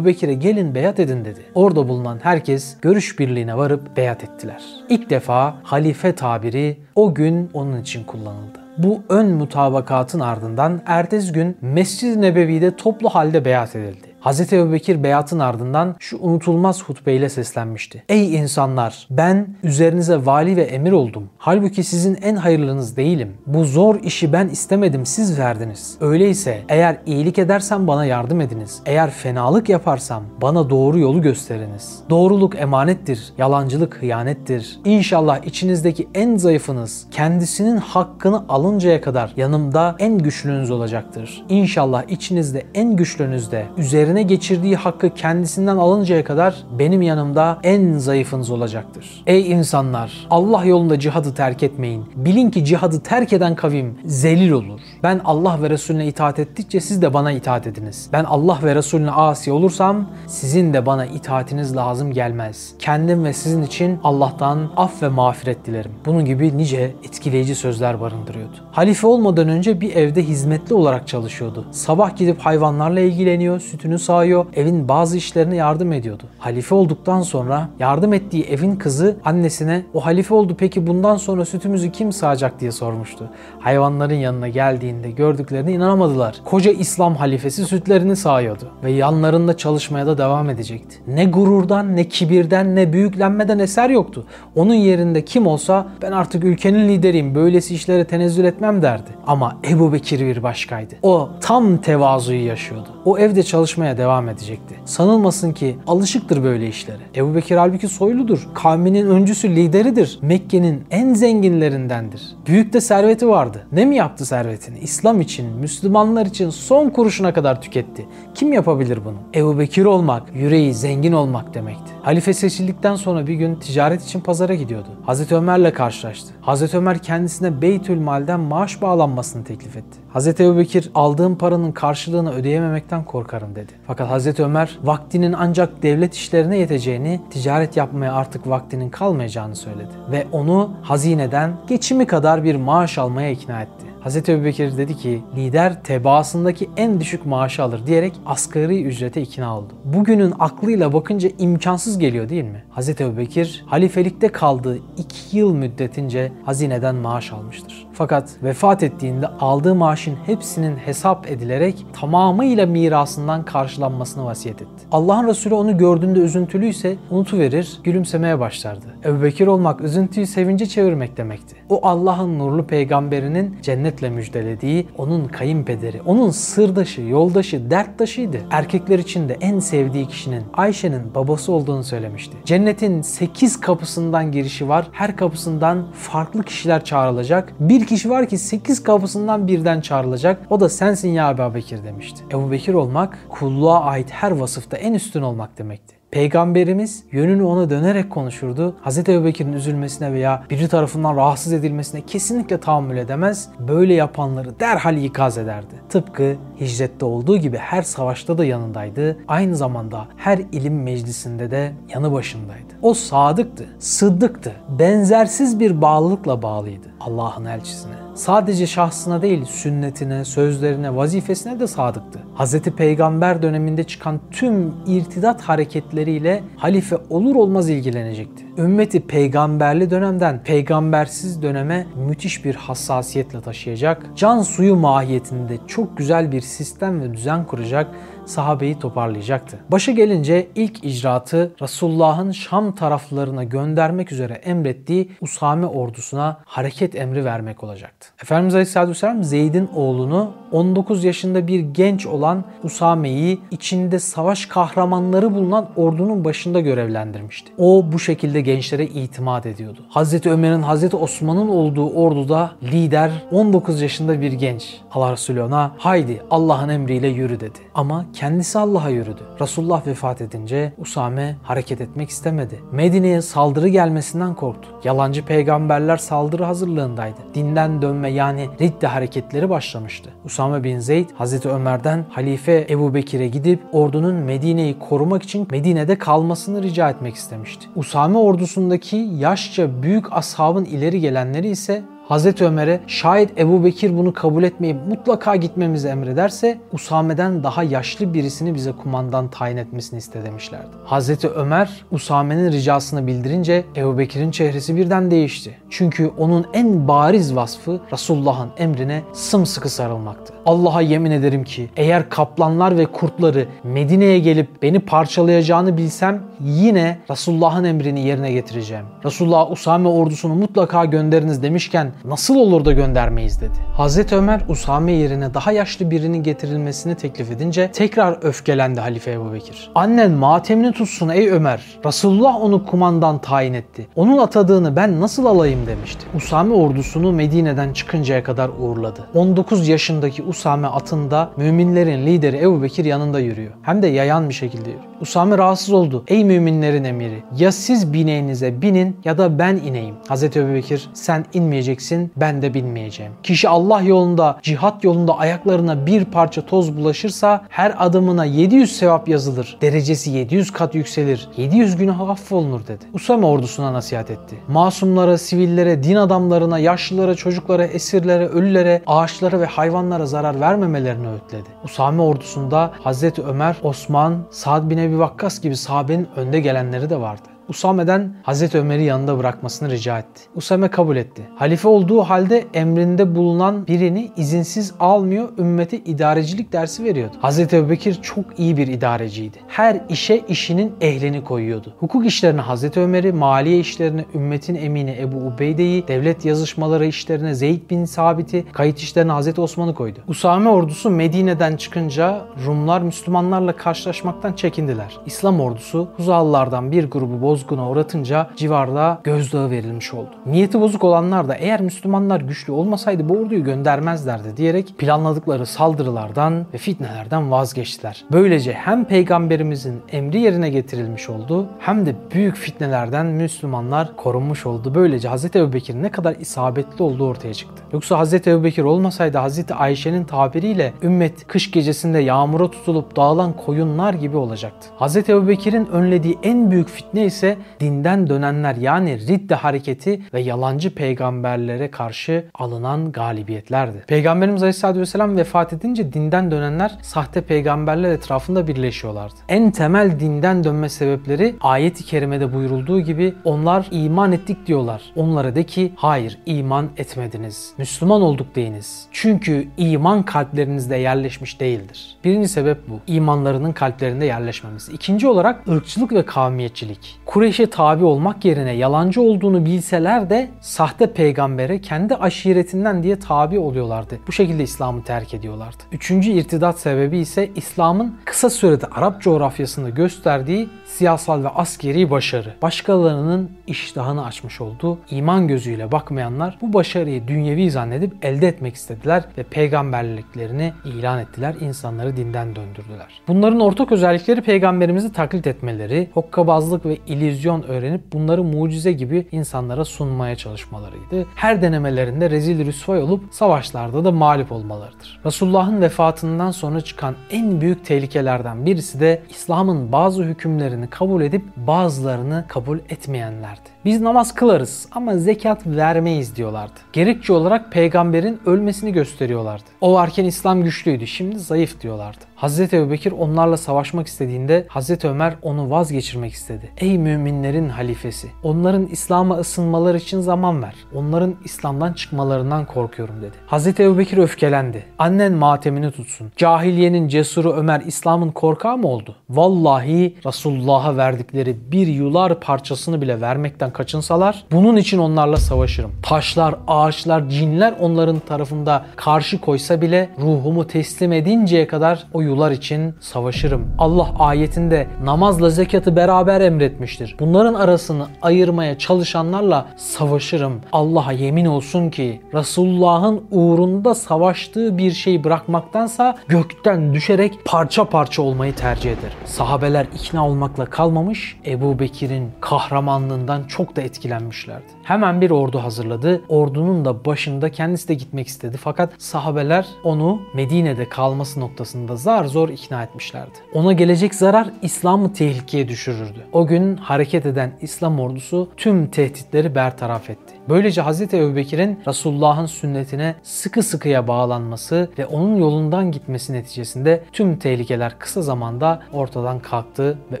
Ebubekir'e 0.30 0.34
gelin 0.34 0.74
beyat 0.74 1.00
edin 1.00 1.24
dedi. 1.24 1.40
Orada 1.54 1.88
bulunan 1.88 2.18
herkes 2.22 2.76
görüş 2.82 3.18
birliğine 3.18 3.56
varıp 3.56 3.96
beyat 3.96 4.24
ettiler. 4.24 4.62
İlk 4.88 5.10
defa 5.10 5.56
halife 5.62 6.14
tabiri 6.14 6.76
o 6.94 7.14
gün 7.14 7.50
onun 7.54 7.80
için 7.80 8.04
kullanıldı. 8.04 8.60
Bu 8.78 9.02
ön 9.08 9.30
mutabakatın 9.30 10.20
ardından 10.20 10.80
ertesi 10.86 11.32
gün 11.32 11.56
Mescid-i 11.60 12.20
Nebevi'de 12.20 12.76
toplu 12.76 13.08
halde 13.08 13.44
beyat 13.44 13.76
edildi. 13.76 14.09
Hz. 14.24 14.52
Ebubekir 14.52 15.02
beyatın 15.02 15.38
ardından 15.38 15.96
şu 15.98 16.18
unutulmaz 16.18 16.82
hutbeyle 16.82 17.28
seslenmişti. 17.28 18.04
Ey 18.08 18.34
insanlar 18.34 19.06
ben 19.10 19.56
üzerinize 19.62 20.26
vali 20.26 20.56
ve 20.56 20.62
emir 20.62 20.92
oldum. 20.92 21.30
Halbuki 21.38 21.84
sizin 21.84 22.14
en 22.22 22.36
hayırlınız 22.36 22.96
değilim. 22.96 23.34
Bu 23.46 23.64
zor 23.64 24.00
işi 24.02 24.32
ben 24.32 24.48
istemedim 24.48 25.06
siz 25.06 25.38
verdiniz. 25.38 25.96
Öyleyse 26.00 26.58
eğer 26.68 26.96
iyilik 27.06 27.38
edersem 27.38 27.86
bana 27.86 28.04
yardım 28.04 28.40
ediniz. 28.40 28.82
Eğer 28.86 29.10
fenalık 29.10 29.68
yaparsam 29.68 30.22
bana 30.42 30.70
doğru 30.70 30.98
yolu 30.98 31.22
gösteriniz. 31.22 31.98
Doğruluk 32.10 32.56
emanettir, 32.58 33.32
yalancılık 33.38 34.02
hıyanettir. 34.02 34.80
İnşallah 34.84 35.46
içinizdeki 35.46 36.08
en 36.14 36.36
zayıfınız 36.36 37.06
kendisinin 37.10 37.76
hakkını 37.76 38.44
alıncaya 38.48 39.00
kadar 39.00 39.32
yanımda 39.36 39.96
en 39.98 40.18
güçlünüz 40.18 40.70
olacaktır. 40.70 41.44
İnşallah 41.48 42.02
içinizde 42.08 42.66
en 42.74 42.96
güçlünüz 42.96 43.52
de 43.52 43.66
üzerine 43.76 44.09
üzerine 44.10 44.22
geçirdiği 44.22 44.76
hakkı 44.76 45.14
kendisinden 45.14 45.76
alıncaya 45.76 46.24
kadar 46.24 46.54
benim 46.78 47.02
yanımda 47.02 47.58
en 47.62 47.98
zayıfınız 47.98 48.50
olacaktır. 48.50 49.22
Ey 49.26 49.50
insanlar! 49.50 50.26
Allah 50.30 50.64
yolunda 50.64 50.98
cihadı 50.98 51.34
terk 51.34 51.62
etmeyin. 51.62 52.04
Bilin 52.16 52.50
ki 52.50 52.64
cihadı 52.64 53.00
terk 53.00 53.32
eden 53.32 53.54
kavim 53.54 53.98
zelil 54.04 54.50
olur. 54.50 54.80
Ben 55.02 55.20
Allah 55.24 55.62
ve 55.62 55.70
Resulüne 55.70 56.06
itaat 56.06 56.38
ettikçe 56.38 56.80
siz 56.80 57.02
de 57.02 57.14
bana 57.14 57.32
itaat 57.32 57.66
ediniz. 57.66 58.08
Ben 58.12 58.24
Allah 58.24 58.58
ve 58.62 58.74
Resulüne 58.74 59.10
asi 59.10 59.52
olursam 59.52 60.06
sizin 60.26 60.72
de 60.72 60.86
bana 60.86 61.06
itaatiniz 61.06 61.76
lazım 61.76 62.12
gelmez. 62.12 62.74
Kendim 62.78 63.24
ve 63.24 63.32
sizin 63.32 63.62
için 63.62 63.98
Allah'tan 64.04 64.70
af 64.76 65.02
ve 65.02 65.08
mağfiret 65.08 65.66
dilerim. 65.66 65.92
Bunun 66.06 66.24
gibi 66.24 66.56
nice 66.58 66.94
etkileyici 67.04 67.54
sözler 67.54 68.00
barındırıyordu. 68.00 68.56
Halife 68.72 69.06
olmadan 69.06 69.48
önce 69.48 69.80
bir 69.80 69.96
evde 69.96 70.22
hizmetli 70.22 70.74
olarak 70.74 71.08
çalışıyordu. 71.08 71.64
Sabah 71.70 72.16
gidip 72.16 72.38
hayvanlarla 72.38 73.00
ilgileniyor, 73.00 73.60
sütünü 73.60 73.99
sağıyor, 74.00 74.46
evin 74.54 74.88
bazı 74.88 75.16
işlerine 75.16 75.56
yardım 75.56 75.92
ediyordu. 75.92 76.22
Halife 76.38 76.74
olduktan 76.74 77.22
sonra 77.22 77.68
yardım 77.78 78.12
ettiği 78.12 78.44
evin 78.44 78.76
kızı 78.76 79.16
annesine 79.24 79.82
o 79.94 80.06
halife 80.06 80.34
oldu 80.34 80.56
peki 80.58 80.86
bundan 80.86 81.16
sonra 81.16 81.44
sütümüzü 81.44 81.92
kim 81.92 82.12
sağacak 82.12 82.60
diye 82.60 82.72
sormuştu. 82.72 83.30
Hayvanların 83.58 84.14
yanına 84.14 84.48
geldiğinde 84.48 85.10
gördüklerine 85.10 85.72
inanamadılar. 85.72 86.36
Koca 86.44 86.70
İslam 86.70 87.14
halifesi 87.14 87.64
sütlerini 87.64 88.16
sağıyordu 88.16 88.64
ve 88.84 88.92
yanlarında 88.92 89.56
çalışmaya 89.56 90.06
da 90.06 90.18
devam 90.18 90.50
edecekti. 90.50 90.96
Ne 91.06 91.24
gururdan, 91.24 91.96
ne 91.96 92.08
kibirden, 92.08 92.76
ne 92.76 92.92
büyüklenmeden 92.92 93.58
eser 93.58 93.90
yoktu. 93.90 94.24
Onun 94.56 94.74
yerinde 94.74 95.24
kim 95.24 95.46
olsa 95.46 95.86
ben 96.02 96.12
artık 96.12 96.44
ülkenin 96.44 96.88
lideriyim, 96.88 97.34
böylesi 97.34 97.74
işlere 97.74 98.04
tenezzül 98.04 98.44
etmem 98.44 98.82
derdi. 98.82 99.10
Ama 99.26 99.56
Ebu 99.70 99.92
Bekir 99.92 100.20
bir 100.20 100.42
başkaydı. 100.42 100.94
O 101.02 101.28
tam 101.40 101.76
tevazuyu 101.76 102.46
yaşıyordu. 102.46 102.88
O 103.04 103.18
evde 103.18 103.42
çalışmaya 103.42 103.89
devam 103.98 104.28
edecekti. 104.28 104.74
Sanılmasın 104.84 105.52
ki 105.52 105.76
alışıktır 105.86 106.42
böyle 106.42 106.68
işlere. 106.68 107.02
Ebu 107.16 107.34
Bekir 107.34 107.56
halbuki 107.56 107.88
soyludur. 107.88 108.48
Kavminin 108.54 109.06
öncüsü 109.06 109.56
lideridir. 109.56 110.18
Mekke'nin 110.22 110.84
en 110.90 111.14
zenginlerindendir. 111.14 112.22
Büyük 112.46 112.72
de 112.72 112.80
serveti 112.80 113.28
vardı. 113.28 113.66
Ne 113.72 113.84
mi 113.84 113.96
yaptı 113.96 114.26
servetini? 114.26 114.78
İslam 114.78 115.20
için, 115.20 115.46
Müslümanlar 115.56 116.26
için 116.26 116.50
son 116.50 116.90
kuruşuna 116.90 117.34
kadar 117.34 117.62
tüketti. 117.62 118.06
Kim 118.34 118.52
yapabilir 118.52 118.98
bunu? 119.04 119.16
Ebu 119.34 119.58
Bekir 119.58 119.84
olmak, 119.84 120.22
yüreği 120.34 120.74
zengin 120.74 121.12
olmak 121.12 121.54
demekti. 121.54 121.92
Halife 122.02 122.34
seçildikten 122.34 122.94
sonra 122.94 123.26
bir 123.26 123.34
gün 123.34 123.54
ticaret 123.54 124.04
için 124.04 124.20
pazara 124.20 124.54
gidiyordu. 124.54 124.88
Hazreti 125.06 125.34
Ömer'le 125.34 125.72
karşılaştı. 125.72 126.32
Hazreti 126.50 126.76
Ömer 126.76 126.98
kendisine 126.98 127.62
Beytül 127.62 128.00
Mal'den 128.00 128.40
maaş 128.40 128.82
bağlanmasını 128.82 129.44
teklif 129.44 129.76
etti. 129.76 129.98
Hazreti 130.12 130.44
Ebubekir 130.44 130.90
aldığım 130.94 131.38
paranın 131.38 131.72
karşılığını 131.72 132.32
ödeyememekten 132.32 133.04
korkarım 133.04 133.54
dedi. 133.54 133.72
Fakat 133.86 134.10
Hazreti 134.10 134.44
Ömer 134.44 134.78
vaktinin 134.82 135.32
ancak 135.32 135.82
devlet 135.82 136.14
işlerine 136.14 136.58
yeteceğini, 136.58 137.20
ticaret 137.30 137.76
yapmaya 137.76 138.14
artık 138.14 138.48
vaktinin 138.48 138.90
kalmayacağını 138.90 139.56
söyledi. 139.56 139.90
Ve 140.10 140.26
onu 140.32 140.70
hazineden 140.82 141.52
geçimi 141.68 142.06
kadar 142.06 142.44
bir 142.44 142.54
maaş 142.54 142.98
almaya 142.98 143.30
ikna 143.30 143.62
etti. 143.62 143.89
Hazreti 144.00 144.32
Ebubekir 144.32 144.76
dedi 144.76 144.96
ki 144.96 145.22
lider 145.36 145.82
tebaasındaki 145.82 146.70
en 146.76 147.00
düşük 147.00 147.26
maaşı 147.26 147.62
alır 147.62 147.86
diyerek 147.86 148.12
asgari 148.26 148.82
ücrete 148.82 149.22
ikna 149.22 149.58
oldu. 149.58 149.72
Bugünün 149.84 150.34
aklıyla 150.38 150.92
bakınca 150.92 151.30
imkansız 151.38 151.98
geliyor 151.98 152.28
değil 152.28 152.44
mi? 152.44 152.64
Hazreti 152.70 153.04
Ebubekir 153.04 153.64
halifelikte 153.66 154.28
kaldığı 154.28 154.78
iki 154.96 155.36
yıl 155.36 155.54
müddetince 155.54 156.32
hazineden 156.44 156.94
maaş 156.94 157.32
almıştır. 157.32 157.89
Fakat 158.00 158.30
vefat 158.42 158.82
ettiğinde 158.82 159.26
aldığı 159.26 159.74
maaşın 159.74 160.16
hepsinin 160.26 160.76
hesap 160.76 161.30
edilerek 161.30 161.86
tamamıyla 162.00 162.66
mirasından 162.66 163.44
karşılanmasını 163.44 164.24
vasiyet 164.24 164.62
etti. 164.62 164.86
Allah'ın 164.92 165.28
Resulü 165.28 165.54
onu 165.54 165.78
gördüğünde 165.78 166.18
üzüntülüyse 166.18 166.96
unutuverir, 167.10 167.80
gülümsemeye 167.84 168.40
başlardı. 168.40 168.86
Ebu 169.04 169.22
Bekir 169.22 169.46
olmak 169.46 169.80
üzüntüyü 169.80 170.26
sevince 170.26 170.66
çevirmek 170.66 171.16
demekti. 171.16 171.56
O 171.68 171.86
Allah'ın 171.86 172.38
nurlu 172.38 172.66
peygamberinin 172.66 173.56
cennetle 173.62 174.10
müjdelediği, 174.10 174.86
onun 174.98 175.24
kayınpederi, 175.24 176.02
onun 176.06 176.30
sırdaşı, 176.30 177.00
yoldaşı, 177.00 177.70
derttaşıydı. 177.70 178.36
Erkekler 178.50 178.98
için 178.98 179.28
de 179.28 179.36
en 179.40 179.58
sevdiği 179.58 180.08
kişinin 180.08 180.42
Ayşe'nin 180.52 181.14
babası 181.14 181.52
olduğunu 181.52 181.84
söylemişti. 181.84 182.36
Cennetin 182.44 183.02
8 183.02 183.60
kapısından 183.60 184.32
girişi 184.32 184.68
var. 184.68 184.88
Her 184.92 185.16
kapısından 185.16 185.86
farklı 185.92 186.42
kişiler 186.42 186.84
çağrılacak. 186.84 187.52
Bir 187.60 187.89
kişi 187.90 188.10
var 188.10 188.28
ki 188.28 188.38
8 188.38 188.82
kapısından 188.82 189.48
birden 189.48 189.80
çağrılacak. 189.80 190.46
O 190.50 190.60
da 190.60 190.68
sensin 190.68 191.08
ya 191.08 191.30
Ebu 191.30 191.54
Bekir 191.54 191.84
demişti. 191.84 192.24
Ebu 192.30 192.50
Bekir 192.50 192.74
olmak 192.74 193.18
kulluğa 193.28 193.84
ait 193.84 194.10
her 194.10 194.30
vasıfta 194.30 194.76
en 194.76 194.94
üstün 194.94 195.22
olmak 195.22 195.58
demekti. 195.58 195.99
Peygamberimiz 196.10 197.04
yönünü 197.12 197.42
ona 197.42 197.70
dönerek 197.70 198.10
konuşurdu. 198.10 198.76
Hz. 198.84 198.98
Ebubekir'in 198.98 199.52
üzülmesine 199.52 200.12
veya 200.12 200.42
biri 200.50 200.68
tarafından 200.68 201.16
rahatsız 201.16 201.52
edilmesine 201.52 202.00
kesinlikle 202.00 202.60
tahammül 202.60 202.96
edemez. 202.96 203.48
Böyle 203.58 203.94
yapanları 203.94 204.60
derhal 204.60 204.96
ikaz 204.96 205.38
ederdi. 205.38 205.74
Tıpkı 205.88 206.36
hicrette 206.60 207.04
olduğu 207.04 207.36
gibi 207.36 207.56
her 207.56 207.82
savaşta 207.82 208.38
da 208.38 208.44
yanındaydı. 208.44 209.16
Aynı 209.28 209.56
zamanda 209.56 210.08
her 210.16 210.38
ilim 210.38 210.82
meclisinde 210.82 211.50
de 211.50 211.72
yanı 211.94 212.12
başındaydı. 212.12 212.74
O 212.82 212.94
sadıktı, 212.94 213.66
sıddıktı. 213.78 214.52
Benzersiz 214.68 215.60
bir 215.60 215.82
bağlılıkla 215.82 216.42
bağlıydı 216.42 216.86
Allah'ın 217.00 217.44
elçisine. 217.44 218.09
Sadece 218.20 218.66
şahsına 218.66 219.22
değil 219.22 219.44
sünnetine, 219.44 220.24
sözlerine, 220.24 220.96
vazifesine 220.96 221.60
de 221.60 221.66
sadıktı. 221.66 222.20
Hz. 222.38 222.60
Peygamber 222.60 223.42
döneminde 223.42 223.84
çıkan 223.84 224.20
tüm 224.30 224.74
irtidat 224.86 225.42
hareketleriyle 225.42 226.42
halife 226.56 226.96
olur 227.10 227.36
olmaz 227.36 227.70
ilgilenecekti. 227.70 228.44
Ümmeti 228.58 229.00
peygamberli 229.06 229.90
dönemden 229.90 230.42
peygambersiz 230.44 231.42
döneme 231.42 231.86
müthiş 232.08 232.44
bir 232.44 232.54
hassasiyetle 232.54 233.40
taşıyacak, 233.40 234.06
can 234.16 234.42
suyu 234.42 234.76
mahiyetinde 234.76 235.58
çok 235.66 235.98
güzel 235.98 236.32
bir 236.32 236.40
sistem 236.40 237.00
ve 237.00 237.14
düzen 237.14 237.46
kuracak, 237.46 237.86
sahabeyi 238.30 238.78
toparlayacaktı. 238.78 239.58
Başa 239.68 239.92
gelince 239.92 240.48
ilk 240.54 240.84
icraatı 240.84 241.52
Resulullah'ın 241.62 242.32
Şam 242.32 242.74
taraflarına 242.74 243.44
göndermek 243.44 244.12
üzere 244.12 244.34
emrettiği 244.34 245.10
Usame 245.20 245.66
ordusuna 245.66 246.40
hareket 246.44 246.94
emri 246.94 247.24
vermek 247.24 247.64
olacaktı. 247.64 248.08
Efendimiz 248.22 248.54
Aleyhisselatü 248.54 248.90
Vesselam 248.90 249.24
Zeyd'in 249.24 249.68
oğlunu 249.74 250.32
19 250.52 251.04
yaşında 251.04 251.46
bir 251.46 251.60
genç 251.60 252.06
olan 252.06 252.44
Usame'yi 252.64 253.40
içinde 253.50 253.98
savaş 253.98 254.46
kahramanları 254.46 255.34
bulunan 255.34 255.68
ordunun 255.76 256.24
başında 256.24 256.60
görevlendirmişti. 256.60 257.52
O 257.58 257.84
bu 257.92 257.98
şekilde 257.98 258.40
gençlere 258.40 258.84
itimat 258.84 259.46
ediyordu. 259.46 259.80
Hazreti 259.88 260.30
Ömer'in, 260.30 260.62
Hazreti 260.62 260.96
Osman'ın 260.96 261.48
olduğu 261.48 261.90
orduda 261.90 262.50
lider 262.62 263.10
19 263.32 263.82
yaşında 263.82 264.20
bir 264.20 264.32
genç. 264.32 264.80
Allah 264.92 265.12
Resulü 265.12 265.42
ona 265.42 265.72
haydi 265.78 266.22
Allah'ın 266.30 266.68
emriyle 266.68 267.08
yürü 267.08 267.40
dedi. 267.40 267.58
Ama 267.74 268.04
kendisi 268.20 268.58
Allah'a 268.58 268.88
yürüdü. 268.88 269.20
Resulullah 269.40 269.86
vefat 269.86 270.20
edince 270.20 270.72
Usame 270.78 271.36
hareket 271.42 271.80
etmek 271.80 272.10
istemedi. 272.10 272.60
Medine'ye 272.72 273.22
saldırı 273.22 273.68
gelmesinden 273.68 274.34
korktu. 274.34 274.68
Yalancı 274.84 275.24
peygamberler 275.24 275.96
saldırı 275.96 276.44
hazırlığındaydı. 276.44 277.16
Dinden 277.34 277.82
dönme 277.82 278.10
yani 278.10 278.48
ridde 278.60 278.86
hareketleri 278.86 279.50
başlamıştı. 279.50 280.10
Usame 280.24 280.64
bin 280.64 280.78
Zeyd 280.78 281.10
Hazreti 281.14 281.48
Ömer'den 281.48 282.04
Halife 282.10 282.66
Ebu 282.70 282.94
Bekir'e 282.94 283.28
gidip 283.28 283.60
ordunun 283.72 284.14
Medine'yi 284.14 284.78
korumak 284.78 285.22
için 285.22 285.48
Medine'de 285.50 285.98
kalmasını 285.98 286.62
rica 286.62 286.90
etmek 286.90 287.14
istemişti. 287.14 287.66
Usame 287.76 288.18
ordusundaki 288.18 288.96
yaşça 288.96 289.82
büyük 289.82 290.12
ashabın 290.12 290.64
ileri 290.64 291.00
gelenleri 291.00 291.48
ise 291.48 291.82
Hazreti 292.10 292.44
Ömer'e 292.44 292.80
şayet 292.86 293.38
Ebu 293.38 293.64
Bekir 293.64 293.96
bunu 293.96 294.12
kabul 294.12 294.42
etmeyip 294.42 294.76
mutlaka 294.88 295.36
gitmemizi 295.36 295.88
emrederse 295.88 296.58
Usame'den 296.72 297.42
daha 297.42 297.62
yaşlı 297.62 298.14
birisini 298.14 298.54
bize 298.54 298.72
kumandan 298.72 299.28
tayin 299.28 299.56
etmesini 299.56 299.98
iste 299.98 300.24
demişlerdi. 300.24 300.68
Hazreti 300.84 301.28
Ömer 301.28 301.84
Usame'nin 301.90 302.52
ricasını 302.52 303.06
bildirince 303.06 303.64
Ebu 303.76 303.98
Bekir'in 303.98 304.30
çehresi 304.30 304.76
birden 304.76 305.10
değişti. 305.10 305.56
Çünkü 305.70 306.10
onun 306.18 306.46
en 306.54 306.88
bariz 306.88 307.36
vasfı 307.36 307.80
Resulullah'ın 307.92 308.50
emrine 308.58 309.02
sımsıkı 309.12 309.68
sarılmaktı. 309.68 310.34
Allah'a 310.46 310.80
yemin 310.80 311.10
ederim 311.10 311.44
ki 311.44 311.70
eğer 311.76 312.08
kaplanlar 312.08 312.78
ve 312.78 312.86
kurtları 312.86 313.46
Medine'ye 313.64 314.18
gelip 314.18 314.62
beni 314.62 314.80
parçalayacağını 314.80 315.76
bilsem 315.76 316.22
yine 316.40 316.98
Resulullah'ın 317.10 317.64
emrini 317.64 318.06
yerine 318.06 318.32
getireceğim. 318.32 318.84
Resulullah 319.04 319.50
Usame 319.50 319.88
ordusunu 319.88 320.34
mutlaka 320.34 320.84
gönderiniz 320.84 321.42
demişken 321.42 321.92
nasıl 322.04 322.36
olur 322.36 322.64
da 322.64 322.72
göndermeyiz 322.72 323.40
dedi. 323.40 323.52
Hazreti 323.76 324.16
Ömer 324.16 324.40
Usame 324.48 324.92
yerine 324.92 325.34
daha 325.34 325.52
yaşlı 325.52 325.90
birinin 325.90 326.22
getirilmesini 326.22 326.94
teklif 326.94 327.30
edince 327.30 327.70
tekrar 327.72 328.18
öfkelendi 328.22 328.80
Halife 328.80 329.12
Ebu 329.12 329.32
Bekir. 329.32 329.70
Annen 329.74 330.10
matemini 330.10 330.72
tutsun 330.72 331.08
ey 331.08 331.30
Ömer. 331.30 331.78
Resulullah 331.84 332.40
onu 332.40 332.66
kumandan 332.66 333.18
tayin 333.18 333.54
etti. 333.54 333.86
Onun 333.96 334.18
atadığını 334.18 334.76
ben 334.76 335.00
nasıl 335.00 335.26
alayım 335.26 335.66
demişti. 335.66 336.06
Usame 336.16 336.54
ordusunu 336.54 337.12
Medine'den 337.12 337.72
çıkıncaya 337.72 338.22
kadar 338.22 338.50
uğurladı. 338.58 339.06
19 339.14 339.68
yaşındaki 339.68 340.22
Usame 340.22 340.66
atında 340.68 341.30
müminlerin 341.36 342.06
lideri 342.06 342.38
Ebu 342.38 342.62
Bekir 342.62 342.84
yanında 342.84 343.20
yürüyor. 343.20 343.52
Hem 343.62 343.82
de 343.82 343.86
yayan 343.86 344.28
bir 344.28 344.34
şekilde 344.34 344.70
yürüyor. 344.70 344.84
Usame 345.00 345.38
rahatsız 345.38 345.72
oldu. 345.72 346.04
Ey 346.08 346.24
müminlerin 346.24 346.84
emiri 346.84 347.22
ya 347.36 347.52
siz 347.52 347.92
bineğinize 347.92 348.62
binin 348.62 348.96
ya 349.04 349.18
da 349.18 349.38
ben 349.38 349.56
ineyim. 349.56 349.94
Hazreti 350.08 350.38
Ebu 350.38 350.54
Bekir 350.54 350.90
sen 350.94 351.24
inmeyeceksin 351.32 351.79
ben 352.16 352.42
de 352.42 352.54
binmeyeceğim. 352.54 353.12
Kişi 353.22 353.48
Allah 353.48 353.80
yolunda 353.80 354.38
cihat 354.42 354.84
yolunda 354.84 355.18
ayaklarına 355.18 355.86
bir 355.86 356.04
parça 356.04 356.46
toz 356.46 356.76
bulaşırsa 356.76 357.44
her 357.48 357.74
adımına 357.78 358.24
700 358.24 358.76
sevap 358.76 359.08
yazılır. 359.08 359.58
Derecesi 359.62 360.10
700 360.10 360.50
kat 360.50 360.74
yükselir. 360.74 361.28
700 361.36 361.76
günah 361.76 362.00
affolunur 362.00 362.66
dedi. 362.66 362.84
Usame 362.94 363.26
ordusuna 363.26 363.72
nasihat 363.72 364.10
etti. 364.10 364.36
Masumlara, 364.48 365.18
sivillere, 365.18 365.82
din 365.82 365.96
adamlarına, 365.96 366.58
yaşlılara, 366.58 367.14
çocuklara, 367.14 367.64
esirlere, 367.64 368.26
ölülere, 368.26 368.82
ağaçlara 368.86 369.40
ve 369.40 369.46
hayvanlara 369.46 370.06
zarar 370.06 370.40
vermemelerini 370.40 371.08
öğütledi. 371.08 371.48
Usame 371.64 372.02
ordusunda 372.02 372.70
Hazreti 372.82 373.22
Ömer, 373.22 373.56
Osman, 373.62 374.18
Sa'd 374.30 374.70
bin 374.70 374.78
Ebi 374.78 374.98
Vakkas 374.98 375.40
gibi 375.40 375.56
sahabenin 375.56 376.08
önde 376.16 376.40
gelenleri 376.40 376.90
de 376.90 377.00
vardı. 377.00 377.28
Usame'den 377.50 378.14
Hazreti 378.22 378.58
Ömer'i 378.58 378.84
yanında 378.84 379.18
bırakmasını 379.18 379.70
rica 379.70 379.98
etti. 379.98 380.22
Usame 380.34 380.68
kabul 380.68 380.96
etti. 380.96 381.22
Halife 381.36 381.68
olduğu 381.68 382.02
halde 382.02 382.44
emrinde 382.54 383.14
bulunan 383.14 383.66
birini 383.66 384.10
izinsiz 384.16 384.74
almıyor, 384.80 385.28
ümmete 385.38 385.76
idarecilik 385.76 386.52
dersi 386.52 386.84
veriyordu. 386.84 387.16
Hazreti 387.20 387.56
Ebubekir 387.56 388.02
çok 388.02 388.24
iyi 388.38 388.56
bir 388.56 388.68
idareciydi. 388.68 389.38
Her 389.48 389.80
işe 389.88 390.18
işinin 390.28 390.72
ehlini 390.80 391.24
koyuyordu. 391.24 391.74
Hukuk 391.80 392.06
işlerine 392.06 392.40
Hazreti 392.40 392.80
Ömer'i, 392.80 393.12
maliye 393.12 393.58
işlerine 393.58 394.04
ümmetin 394.14 394.54
emini 394.54 394.96
Ebu 395.00 395.16
Ubeyde'yi, 395.16 395.88
devlet 395.88 396.24
yazışmaları 396.24 396.86
işlerine 396.86 397.34
Zeyd 397.34 397.70
bin 397.70 397.84
Sabit'i, 397.84 398.44
kayıt 398.52 398.78
işlerine 398.78 399.12
Hazreti 399.12 399.40
Osman'ı 399.40 399.74
koydu. 399.74 399.98
Usame 400.08 400.48
ordusu 400.48 400.90
Medine'den 400.90 401.56
çıkınca 401.56 402.20
Rumlar 402.46 402.82
Müslümanlarla 402.82 403.56
karşılaşmaktan 403.56 404.32
çekindiler. 404.32 404.98
İslam 405.06 405.40
ordusu 405.40 405.88
Huzalılardan 405.96 406.72
bir 406.72 406.90
grubu 406.90 407.22
boz 407.22 407.39
bozguna 407.40 407.70
uğratınca 407.70 408.30
civarda 408.36 409.00
gözdağı 409.04 409.50
verilmiş 409.50 409.94
oldu. 409.94 410.10
Niyeti 410.26 410.60
bozuk 410.60 410.84
olanlar 410.84 411.28
da 411.28 411.34
eğer 411.34 411.60
Müslümanlar 411.60 412.20
güçlü 412.20 412.52
olmasaydı 412.52 413.08
bu 413.08 413.14
orduyu 413.14 413.44
göndermezlerdi 413.44 414.36
diyerek 414.36 414.74
planladıkları 414.78 415.46
saldırılardan 415.46 416.46
ve 416.54 416.58
fitnelerden 416.58 417.30
vazgeçtiler. 417.30 418.04
Böylece 418.12 418.52
hem 418.52 418.84
peygamberimizin 418.84 419.82
emri 419.92 420.20
yerine 420.20 420.50
getirilmiş 420.50 421.10
oldu 421.10 421.46
hem 421.58 421.86
de 421.86 421.94
büyük 422.14 422.36
fitnelerden 422.36 423.06
Müslümanlar 423.06 423.96
korunmuş 423.96 424.46
oldu. 424.46 424.72
Böylece 424.74 425.08
Hz. 425.08 425.36
Ebubekir 425.36 425.74
ne 425.74 425.90
kadar 425.90 426.16
isabetli 426.16 426.82
olduğu 426.82 427.06
ortaya 427.06 427.34
çıktı. 427.34 427.62
Yoksa 427.72 428.04
Hz. 428.04 428.14
Ebubekir 428.14 428.62
olmasaydı 428.62 429.18
Hz. 429.18 429.44
Ayşe'nin 429.58 430.04
tabiriyle 430.04 430.72
ümmet 430.82 431.26
kış 431.26 431.50
gecesinde 431.50 431.98
yağmura 431.98 432.50
tutulup 432.50 432.96
dağılan 432.96 433.32
koyunlar 433.32 433.94
gibi 433.94 434.16
olacaktı. 434.16 434.68
Hz. 434.80 434.96
Ebubekir'in 434.96 435.66
önlediği 435.66 436.18
en 436.22 436.50
büyük 436.50 436.68
fitne 436.68 437.04
ise 437.04 437.29
dinden 437.60 438.06
dönenler 438.06 438.56
yani 438.56 438.98
ridde 439.08 439.34
hareketi 439.34 440.00
ve 440.14 440.20
yalancı 440.20 440.74
peygamberlere 440.74 441.70
karşı 441.70 442.24
alınan 442.34 442.92
galibiyetlerdi. 442.92 443.84
Peygamberimiz 443.86 444.42
Aleyhisselatü 444.42 444.80
Vesselam 444.80 445.16
vefat 445.16 445.52
edince 445.52 445.92
dinden 445.92 446.30
dönenler 446.30 446.78
sahte 446.82 447.20
peygamberler 447.20 447.90
etrafında 447.90 448.46
birleşiyorlardı. 448.46 449.14
En 449.28 449.50
temel 449.50 450.00
dinden 450.00 450.44
dönme 450.44 450.68
sebepleri 450.68 451.34
ayet-i 451.40 451.84
kerimede 451.84 452.34
buyurulduğu 452.34 452.80
gibi 452.80 453.14
onlar 453.24 453.68
iman 453.70 454.12
ettik 454.12 454.46
diyorlar. 454.46 454.82
Onlara 454.96 455.34
de 455.34 455.44
ki 455.44 455.72
hayır 455.76 456.18
iman 456.26 456.68
etmediniz. 456.76 457.52
Müslüman 457.58 458.02
olduk 458.02 458.34
deyiniz. 458.34 458.86
Çünkü 458.92 459.48
iman 459.56 460.02
kalplerinizde 460.02 460.76
yerleşmiş 460.76 461.40
değildir. 461.40 461.96
Birinci 462.04 462.28
sebep 462.28 462.68
bu. 462.68 462.80
İmanlarının 462.86 463.52
kalplerinde 463.52 464.04
yerleşmemesi. 464.04 464.72
İkinci 464.72 465.08
olarak 465.08 465.48
ırkçılık 465.48 465.92
ve 465.92 466.04
kavmiyetçilik. 466.04 466.98
Kureyş'e 467.10 467.46
tabi 467.46 467.84
olmak 467.84 468.24
yerine 468.24 468.52
yalancı 468.52 469.02
olduğunu 469.02 469.44
bilseler 469.44 470.10
de 470.10 470.28
sahte 470.40 470.92
peygambere 470.92 471.60
kendi 471.60 471.94
aşiretinden 471.94 472.82
diye 472.82 472.98
tabi 472.98 473.38
oluyorlardı. 473.38 473.98
Bu 474.06 474.12
şekilde 474.12 474.42
İslam'ı 474.42 474.84
terk 474.84 475.14
ediyorlardı. 475.14 475.56
Üçüncü 475.72 476.10
irtidat 476.10 476.58
sebebi 476.58 476.98
ise 476.98 477.30
İslam'ın 477.36 477.94
kısa 478.04 478.30
sürede 478.30 478.66
Arap 478.66 479.02
coğrafyasında 479.02 479.68
gösterdiği 479.68 480.48
siyasal 480.66 481.24
ve 481.24 481.28
askeri 481.28 481.90
başarı. 481.90 482.34
Başkalarının 482.42 483.30
iştahını 483.46 484.04
açmış 484.04 484.40
olduğu 484.40 484.78
iman 484.90 485.28
gözüyle 485.28 485.72
bakmayanlar 485.72 486.38
bu 486.42 486.52
başarıyı 486.52 487.08
dünyevi 487.08 487.50
zannedip 487.50 488.04
elde 488.04 488.28
etmek 488.28 488.54
istediler 488.54 489.04
ve 489.18 489.22
peygamberliklerini 489.22 490.52
ilan 490.64 490.98
ettiler. 490.98 491.34
insanları 491.40 491.96
dinden 491.96 492.36
döndürdüler. 492.36 493.00
Bunların 493.08 493.40
ortak 493.40 493.72
özellikleri 493.72 494.22
peygamberimizi 494.22 494.92
taklit 494.92 495.26
etmeleri, 495.26 495.90
hokkabazlık 495.94 496.66
ve 496.66 496.78
illüzyon 497.00 497.42
öğrenip 497.42 497.92
bunları 497.92 498.24
mucize 498.24 498.72
gibi 498.72 499.06
insanlara 499.12 499.64
sunmaya 499.64 500.16
çalışmalarıydı. 500.16 501.06
Her 501.14 501.42
denemelerinde 501.42 502.10
rezil 502.10 502.46
rüsvay 502.46 502.82
olup 502.82 503.04
savaşlarda 503.10 503.84
da 503.84 503.92
mağlup 503.92 504.32
olmalarıdır. 504.32 505.00
Resulullah'ın 505.06 505.60
vefatından 505.60 506.30
sonra 506.30 506.60
çıkan 506.60 506.94
en 507.10 507.40
büyük 507.40 507.66
tehlikelerden 507.66 508.46
birisi 508.46 508.80
de 508.80 509.02
İslam'ın 509.10 509.72
bazı 509.72 510.02
hükümlerini 510.02 510.70
kabul 510.70 511.02
edip 511.02 511.22
bazılarını 511.36 512.24
kabul 512.28 512.58
etmeyenlerdi. 512.58 513.50
Biz 513.64 513.80
namaz 513.80 514.14
kılarız 514.14 514.68
ama 514.72 514.96
zekat 514.96 515.46
vermeyiz 515.46 516.16
diyorlardı. 516.16 516.60
Gerekçe 516.72 517.12
olarak 517.12 517.52
peygamberin 517.52 518.20
ölmesini 518.26 518.72
gösteriyorlardı. 518.72 519.44
O 519.60 519.72
varken 519.74 520.04
İslam 520.04 520.42
güçlüydü, 520.42 520.86
şimdi 520.86 521.18
zayıf 521.18 521.60
diyorlardı. 521.60 521.98
Hazreti 522.16 522.56
Ebubekir 522.56 522.92
onlarla 522.92 523.36
savaşmak 523.36 523.86
istediğinde 523.86 524.46
Hazreti 524.48 524.88
Ömer 524.88 525.14
onu 525.22 525.50
vazgeçirmek 525.50 526.12
istedi. 526.12 526.50
Ey 526.58 526.78
müminlerin 526.78 527.48
halifesi, 527.48 528.08
onların 528.22 528.66
İslam'a 528.66 529.16
ısınmaları 529.16 529.76
için 529.76 530.00
zaman 530.00 530.42
ver. 530.42 530.54
Onların 530.74 531.14
İslam'dan 531.24 531.72
çıkmalarından 531.72 532.46
korkuyorum 532.46 533.02
dedi. 533.02 533.16
Hazreti 533.26 533.62
Ebubekir 533.62 533.98
öfkelendi. 533.98 534.64
Annen 534.78 535.12
matemini 535.12 535.70
tutsun. 535.70 536.12
Cahiliyenin 536.16 536.88
cesuru 536.88 537.32
Ömer 537.32 537.60
İslam'ın 537.66 538.10
korkağı 538.10 538.58
mı 538.58 538.68
oldu? 538.68 538.96
Vallahi 539.10 539.96
Resulullah'a 540.06 540.76
verdikleri 540.76 541.36
bir 541.52 541.66
yular 541.66 542.20
parçasını 542.20 542.82
bile 542.82 543.00
vermekten 543.00 543.49
kaçınsalar 543.50 544.24
bunun 544.32 544.56
için 544.56 544.78
onlarla 544.78 545.16
savaşırım. 545.16 545.72
Taşlar, 545.82 546.34
ağaçlar, 546.48 547.08
cinler 547.08 547.54
onların 547.60 547.98
tarafında 547.98 548.64
karşı 548.76 549.20
koysa 549.20 549.60
bile 549.60 549.90
ruhumu 550.00 550.46
teslim 550.46 550.92
edinceye 550.92 551.46
kadar 551.46 551.86
o 551.92 552.00
yular 552.00 552.30
için 552.30 552.74
savaşırım. 552.80 553.48
Allah 553.58 553.88
ayetinde 553.98 554.66
namazla 554.84 555.30
zekatı 555.30 555.76
beraber 555.76 556.20
emretmiştir. 556.20 556.96
Bunların 557.00 557.34
arasını 557.34 557.86
ayırmaya 558.02 558.58
çalışanlarla 558.58 559.46
savaşırım. 559.56 560.40
Allah'a 560.52 560.92
yemin 560.92 561.24
olsun 561.24 561.70
ki 561.70 562.00
Resulullah'ın 562.14 563.02
uğrunda 563.10 563.74
savaştığı 563.74 564.58
bir 564.58 564.72
şey 564.72 565.04
bırakmaktansa 565.04 565.96
gökten 566.08 566.74
düşerek 566.74 567.18
parça 567.24 567.64
parça 567.64 568.02
olmayı 568.02 568.34
tercih 568.34 568.70
eder. 568.70 568.92
Sahabeler 569.04 569.66
ikna 569.74 570.08
olmakla 570.08 570.44
kalmamış, 570.46 571.16
Ebu 571.26 571.58
Bekir'in 571.58 572.10
kahramanlığından 572.20 573.24
çok 573.24 573.39
da 573.56 573.62
etkilenmişlerdi. 573.62 574.44
Hemen 574.62 575.00
bir 575.00 575.10
ordu 575.10 575.38
hazırladı. 575.38 576.02
Ordunun 576.08 576.64
da 576.64 576.84
başında 576.84 577.30
kendisi 577.30 577.68
de 577.68 577.74
gitmek 577.74 578.08
istedi. 578.08 578.36
Fakat 578.36 578.72
sahabeler 578.78 579.46
onu 579.64 580.02
Medine'de 580.14 580.68
kalması 580.68 581.20
noktasında 581.20 581.76
zar 581.76 582.04
zor 582.04 582.28
ikna 582.28 582.62
etmişlerdi. 582.62 583.18
Ona 583.34 583.52
gelecek 583.52 583.94
zarar 583.94 584.30
İslam'ı 584.42 584.92
tehlikeye 584.92 585.48
düşürürdü. 585.48 586.06
O 586.12 586.26
gün 586.26 586.56
hareket 586.56 587.06
eden 587.06 587.32
İslam 587.40 587.80
ordusu 587.80 588.28
tüm 588.36 588.66
tehditleri 588.66 589.34
bertaraf 589.34 589.90
etti. 589.90 590.09
Böylece 590.30 590.62
Hz. 590.62 590.94
Ebubekir'in 590.94 591.58
Resulullah'ın 591.68 592.26
sünnetine 592.26 592.94
sıkı 593.02 593.42
sıkıya 593.42 593.88
bağlanması 593.88 594.68
ve 594.78 594.86
onun 594.86 595.16
yolundan 595.16 595.72
gitmesi 595.72 596.12
neticesinde 596.12 596.82
tüm 596.92 597.16
tehlikeler 597.16 597.78
kısa 597.78 598.02
zamanda 598.02 598.62
ortadan 598.72 599.18
kalktı 599.18 599.78
ve 599.92 600.00